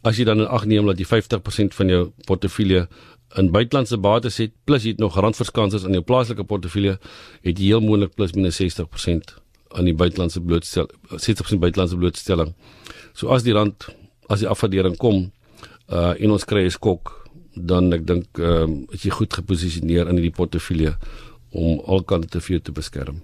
As 0.03 0.17
jy 0.17 0.25
dan 0.25 0.39
in 0.39 0.47
ag 0.47 0.65
neem 0.65 0.85
dat 0.85 0.97
jy 0.97 1.05
50% 1.05 1.73
van 1.73 1.87
jou 1.87 2.11
portefeulje 2.25 2.87
in 3.37 3.51
buitelandse 3.51 3.97
bates 3.97 4.37
het 4.37 4.51
plus 4.65 4.83
jy 4.83 4.89
het 4.89 4.99
nog 4.99 5.15
randverskansers 5.15 5.83
in 5.83 5.91
jou 5.91 6.01
plaaslike 6.01 6.43
portefeulje, 6.43 6.99
het 7.41 7.59
jy 7.59 7.65
heel 7.65 7.81
moontlik 7.81 8.15
plus 8.15 8.33
minus 8.33 8.59
60% 8.61 9.35
aan 9.69 9.85
die 9.85 9.95
buitelandse 9.95 10.41
blootstel 10.41 10.89
60% 11.11 11.59
buitelandse 11.59 11.97
blootstelling. 11.97 12.53
So 13.13 13.27
as 13.27 13.43
die 13.43 13.53
rand 13.53 13.87
as 14.31 14.43
die 14.43 14.49
afwaardering 14.49 14.97
kom 14.97 15.29
uh 15.91 16.13
en 16.15 16.31
ons 16.31 16.47
kry 16.47 16.63
'n 16.65 16.71
skok, 16.71 17.11
dan 17.55 17.91
ek 17.93 18.05
dink 18.07 18.39
ehm 18.39 18.63
um, 18.63 18.87
is 18.95 19.03
jy 19.03 19.11
goed 19.11 19.33
geposisioneer 19.33 20.07
in 20.07 20.15
hierdie 20.15 20.37
portefeulje 20.39 20.95
om 21.51 21.81
alkante 21.83 22.39
vir 22.39 22.55
jou 22.55 22.61
te 22.63 22.71
beskerm. 22.71 23.17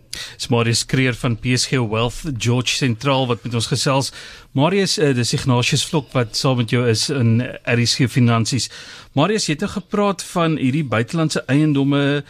Marius 0.51 0.83
Kreer 0.85 1.15
van 1.15 1.37
PSG 1.39 1.79
Wealth 1.79 2.25
George 2.37 2.75
Sentraal 2.75 3.27
wat 3.27 3.43
met 3.43 3.53
ons 3.55 3.69
gesels. 3.71 4.11
Marius, 4.51 4.97
uh, 4.99 5.13
dis 5.15 5.33
Ignatius 5.33 5.85
Vlok 5.87 6.11
wat 6.11 6.35
saam 6.35 6.59
met 6.59 6.73
jou 6.73 6.83
is 6.87 7.07
in 7.09 7.39
RSG 7.63 8.09
Finansies. 8.11 8.67
Marius, 9.15 9.47
jy 9.47 9.55
het 9.55 9.63
nou 9.63 9.71
gepraat 9.77 10.25
van 10.33 10.57
hierdie 10.59 10.83
buitelandse 10.83 11.45
eiendomme 11.47 12.23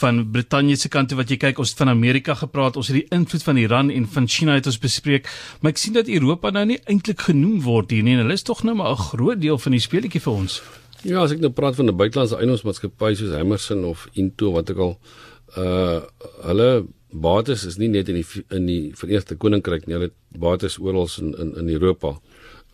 van 0.00 0.22
Brittanje 0.32 0.76
se 0.76 0.88
kant 0.92 1.12
wat 1.18 1.30
jy 1.30 1.36
kyk, 1.36 1.58
ons 1.58 1.70
het 1.72 1.78
van 1.82 1.92
Amerika 1.92 2.34
gepraat, 2.38 2.76
ons 2.76 2.90
het 2.90 3.00
die 3.00 3.06
invloed 3.14 3.44
van 3.46 3.56
Iran 3.60 3.90
en 3.90 4.06
van 4.06 4.28
China 4.28 4.54
het 4.58 4.66
ons 4.70 4.78
bespreek, 4.82 5.28
maar 5.60 5.74
ek 5.74 5.80
sien 5.82 5.96
dat 5.96 6.08
Europa 6.08 6.50
nou 6.54 6.64
nie 6.72 6.80
eintlik 6.86 7.26
genoem 7.28 7.62
word 7.66 7.90
hier 7.94 8.04
nie 8.06 8.16
en 8.16 8.24
hulle 8.24 8.36
is 8.38 8.46
tog 8.46 8.64
nou 8.64 8.76
maar 8.78 8.92
'n 8.92 9.06
groot 9.10 9.40
deel 9.40 9.58
van 9.58 9.72
die 9.72 9.80
speletjie 9.80 10.20
vir 10.20 10.32
ons. 10.32 10.62
Ja, 11.02 11.22
as 11.22 11.32
ek 11.32 11.40
nou 11.40 11.50
praat 11.50 11.76
van 11.76 11.88
'n 11.88 11.96
buitelandse 11.96 12.36
eiendomsmaatskappy 12.36 13.14
soos 13.14 13.34
Hammerson 13.34 13.84
of 13.84 14.08
Into 14.14 14.52
wat 14.52 14.70
ek 14.70 14.78
al 14.78 14.98
uh 15.56 16.00
hulle 16.44 16.86
bates 17.10 17.64
is 17.64 17.78
nie 17.78 17.88
net 17.88 18.08
in 18.08 18.16
die 18.20 18.44
in 18.50 18.66
die 18.66 18.92
Verenigde 18.94 19.36
Koninkryk 19.36 19.86
nie, 19.86 19.94
hulle 19.94 20.10
bates 20.36 20.78
oral 20.78 21.08
in 21.18 21.34
in 21.34 21.54
in 21.56 21.68
Europa. 21.68 22.18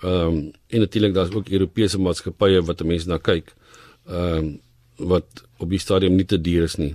Ehm 0.02 0.26
um, 0.26 0.52
en 0.68 0.80
natuurlik 0.80 1.14
daar's 1.14 1.34
ook 1.34 1.48
Europese 1.48 1.98
maatskappye 1.98 2.62
wat 2.62 2.82
mense 2.84 3.08
na 3.08 3.18
kyk. 3.18 3.54
Ehm 4.06 4.36
um, 4.36 4.60
wat 4.96 5.44
op 5.58 5.70
die 5.70 5.78
stadium 5.78 6.14
nie 6.14 6.24
te 6.24 6.40
duur 6.40 6.62
is 6.62 6.76
nie. 6.76 6.94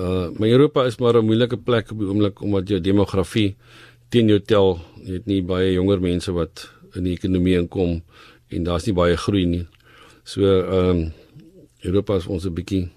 Uh 0.00 0.28
maar 0.38 0.48
Europa 0.48 0.84
is 0.86 0.98
maar 0.98 1.16
'n 1.16 1.24
moeilike 1.24 1.56
plek 1.56 1.90
op 1.90 1.98
die 1.98 2.08
oomblik 2.08 2.40
omdat 2.40 2.68
jou 2.68 2.80
demografie 2.80 3.56
teen 4.08 4.28
jou 4.28 4.40
tel. 4.40 4.78
Jy 5.04 5.12
het 5.12 5.26
nie 5.26 5.42
baie 5.42 5.72
jonger 5.72 6.00
mense 6.00 6.32
wat 6.32 6.70
in 6.94 7.04
die 7.04 7.14
ekonomie 7.14 7.56
inkom 7.58 8.02
en 8.48 8.64
daar's 8.64 8.86
nie 8.86 8.94
baie 8.94 9.16
groei 9.16 9.46
nie. 9.46 9.66
So 10.24 10.42
ehm 10.42 10.90
um, 10.90 11.12
Europa 11.82 12.16
is 12.16 12.26
ons 12.26 12.44
'n 12.44 12.54
bietjie 12.54 12.88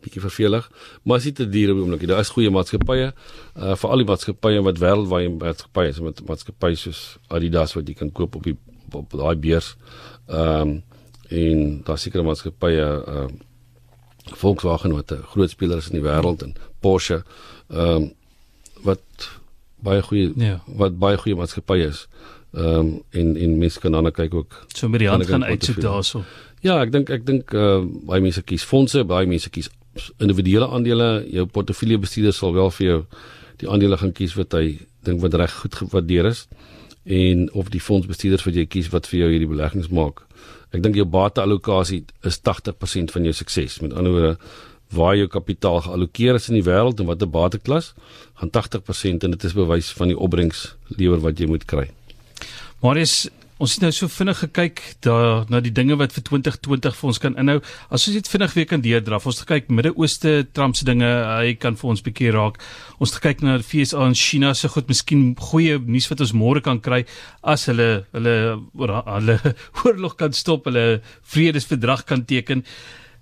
bietjie 0.00 0.20
vervelig, 0.20 0.70
maar 1.04 1.16
as 1.16 1.24
dit 1.24 1.34
te 1.34 1.48
duur 1.48 1.70
op 1.70 1.76
die 1.76 1.82
oomblik, 1.84 2.06
daar 2.08 2.20
is 2.20 2.32
goeie 2.32 2.50
maatskappye, 2.50 3.12
uh 3.56 3.74
vir 3.76 3.90
al 3.90 3.96
die 3.96 4.06
maatskappye 4.06 4.62
wat 4.62 4.78
wêreldwyd 4.78 5.38
maatskappye 5.38 5.88
is 5.88 6.00
met 6.00 6.26
maatskappye 6.28 6.76
soos 6.76 7.18
Adidas 7.28 7.74
wat 7.74 7.88
jy 7.88 7.94
kan 7.94 8.12
koop 8.12 8.36
op 8.36 8.42
die 8.42 8.56
op, 8.86 8.94
op 8.94 9.10
daai 9.10 9.36
beurs. 9.36 9.76
Ehm 10.28 10.68
um, 10.68 10.82
en 11.30 11.82
daar 11.86 11.98
seker 11.98 12.24
maatskappye 12.24 12.80
ehm 12.80 13.28
uh, 13.28 13.49
Volkswagen 14.36 14.92
wat 14.92 15.12
'n 15.12 15.22
groot 15.32 15.50
speler 15.50 15.78
is 15.78 15.88
in 15.90 16.00
die 16.00 16.06
wêreld 16.08 16.42
en 16.42 16.54
Porsche 16.80 17.22
ehm 17.68 17.96
um, 17.96 18.12
wat 18.82 19.30
baie 19.84 20.02
goeie 20.02 20.32
ja. 20.36 20.60
wat 20.66 20.98
baie 20.98 21.16
goeie 21.16 21.36
maatskappye 21.36 21.88
is. 21.88 22.06
Ehm 22.52 22.64
um, 22.64 23.02
en 23.10 23.36
en 23.36 23.58
mense 23.58 23.80
kan 23.80 23.92
dan 23.92 24.12
kyk 24.12 24.34
ook. 24.34 24.66
So 24.74 24.88
met 24.88 25.00
die 25.00 25.08
hand 25.08 25.26
gaan 25.26 25.44
uitsoek 25.44 25.80
daarso. 25.80 26.24
Ja, 26.60 26.80
ek 26.82 26.92
dink 26.92 27.10
ek 27.10 27.26
dink 27.26 27.52
uh, 27.52 27.84
baie 28.06 28.20
mense 28.20 28.42
kies 28.42 28.64
fondse, 28.64 29.04
baie 29.04 29.26
mense 29.26 29.50
kies 29.50 29.70
individuele 30.18 30.68
aandele. 30.68 31.26
Jou 31.30 31.46
portefeuljebestuurder 31.46 32.32
sal 32.32 32.52
wel 32.52 32.70
vir 32.70 32.86
jou 32.86 33.04
die 33.56 33.68
aandele 33.68 33.96
gaan 33.96 34.12
kies 34.12 34.34
wat 34.34 34.52
hy 34.52 34.78
dink 35.04 35.20
wat 35.20 35.34
reg 35.34 35.52
goed 35.62 35.74
gewaardeer 35.74 36.26
is 36.26 36.46
en 37.04 37.46
of 37.52 37.70
die 37.72 37.80
fondsbestuurders 37.80 38.44
wat 38.44 38.56
jy 38.58 38.66
kies 38.66 38.90
wat 38.92 39.08
vir 39.10 39.22
jou 39.22 39.30
hierdie 39.32 39.50
beleggings 39.50 39.88
maak. 39.94 40.24
Ek 40.70 40.82
dink 40.84 40.98
jou 40.98 41.06
bateallokasie 41.08 42.04
is 42.28 42.40
80% 42.46 43.14
van 43.14 43.26
jou 43.26 43.32
sukses. 43.34 43.80
Met 43.82 43.94
ander 43.96 44.14
woorde, 44.14 44.34
waar 44.94 45.16
jou 45.16 45.28
kapitaal 45.30 45.80
geallokeer 45.86 46.38
is 46.38 46.48
in 46.50 46.58
die 46.58 46.66
wêreld 46.66 47.00
en 47.00 47.08
watter 47.10 47.30
bateklas, 47.30 47.92
gaan 48.40 48.50
80% 48.50 49.26
en 49.26 49.34
dit 49.36 49.44
is 49.46 49.54
bewys 49.54 49.90
van 49.98 50.10
die 50.10 50.18
opbrengs 50.18 50.74
lewer 50.98 51.22
wat 51.22 51.38
jy 51.38 51.46
moet 51.50 51.66
kry. 51.70 51.86
Marius, 52.82 53.28
ons 53.60 53.74
het 53.76 53.82
nou 53.84 53.90
so 53.92 54.08
vinnig 54.08 54.38
gekyk 54.40 54.80
daar 55.04 55.44
na 55.52 55.60
die 55.60 55.72
dinge 55.76 55.98
wat 56.00 56.14
vir 56.16 56.24
2020 56.24 56.94
vir 56.96 57.08
ons 57.10 57.20
kan 57.20 57.34
inhou. 57.40 57.58
As 57.92 58.06
ons 58.08 58.16
net 58.16 58.30
vinnig 58.32 58.54
weer 58.56 58.68
kan 58.70 58.84
deurdraf. 58.84 59.26
Ons 59.28 59.40
het 59.40 59.50
gekyk 59.50 59.68
Midde-Ooste, 59.76 60.32
Trump 60.56 60.78
se 60.78 60.86
dinge, 60.88 61.08
hy 61.28 61.52
kan 61.60 61.76
vir 61.76 61.90
ons 61.92 62.04
bietjie 62.06 62.32
raak. 62.32 62.56
Ons 62.98 63.12
het 63.12 63.20
gekyk 63.20 63.44
na 63.44 63.58
die 63.60 63.66
FSA 63.66 64.06
en 64.08 64.16
China 64.16 64.54
se 64.56 64.70
goed, 64.72 64.88
miskien 64.88 65.34
goeie 65.50 65.76
nuus 65.84 66.08
wat 66.08 66.24
ons 66.24 66.32
môre 66.32 66.64
kan 66.64 66.80
kry 66.80 67.02
as 67.44 67.68
hulle 67.68 67.90
hulle 68.16 68.36
hulle 68.80 69.36
oorlog 69.84 70.16
kan 70.20 70.32
stop, 70.36 70.70
hulle 70.70 71.02
vredesverdrag 71.34 72.06
kan 72.08 72.24
teken. 72.24 72.64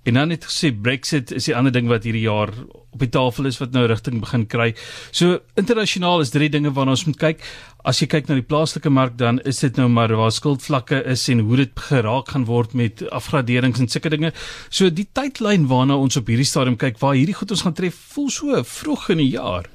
En 0.07 0.13
dan 0.13 0.29
het 0.31 0.45
gesê 0.47 0.71
Brexit 0.71 1.31
is 1.35 1.49
die 1.49 1.55
ander 1.55 1.73
ding 1.75 1.89
wat 1.91 2.05
hierdie 2.07 2.23
jaar 2.23 2.53
op 2.89 3.01
die 3.03 3.09
tafel 3.11 3.45
is 3.49 3.59
wat 3.59 3.73
nou 3.75 3.83
rigting 3.89 4.21
begin 4.23 4.45
kry. 4.49 4.69
So 5.11 5.39
internasionaal 5.59 6.23
is 6.23 6.31
drie 6.33 6.49
dinge 6.49 6.71
waarna 6.73 6.95
ons 6.95 7.05
moet 7.05 7.19
kyk. 7.19 7.43
As 7.87 7.99
jy 8.01 8.07
kyk 8.11 8.29
na 8.29 8.37
die 8.39 8.47
plaaslike 8.47 8.89
mark 8.89 9.17
dan 9.19 9.41
is 9.47 9.59
dit 9.63 9.75
nou 9.77 9.89
maar 9.91 10.13
waar 10.17 10.31
skuldvlakke 10.33 11.01
is 11.13 11.27
en 11.29 11.43
hoe 11.45 11.59
dit 11.61 11.83
geraak 11.89 12.31
gaan 12.33 12.47
word 12.47 12.73
met 12.79 13.03
afgraderings 13.15 13.81
en 13.83 13.91
sulke 13.91 14.11
dinge. 14.15 14.31
So 14.69 14.89
die 14.89 15.07
tydlyn 15.13 15.67
waarna 15.69 15.99
ons 15.99 16.17
op 16.19 16.31
hierdie 16.31 16.47
stadium 16.47 16.79
kyk 16.79 16.97
waar 17.03 17.17
hierdie 17.19 17.37
goed 17.37 17.51
ons 17.51 17.65
gaan 17.67 17.75
tref, 17.77 17.99
voel 18.15 18.31
so 18.33 18.63
vroeg 18.63 19.11
in 19.15 19.23
die 19.25 19.33
jaar. 19.35 19.67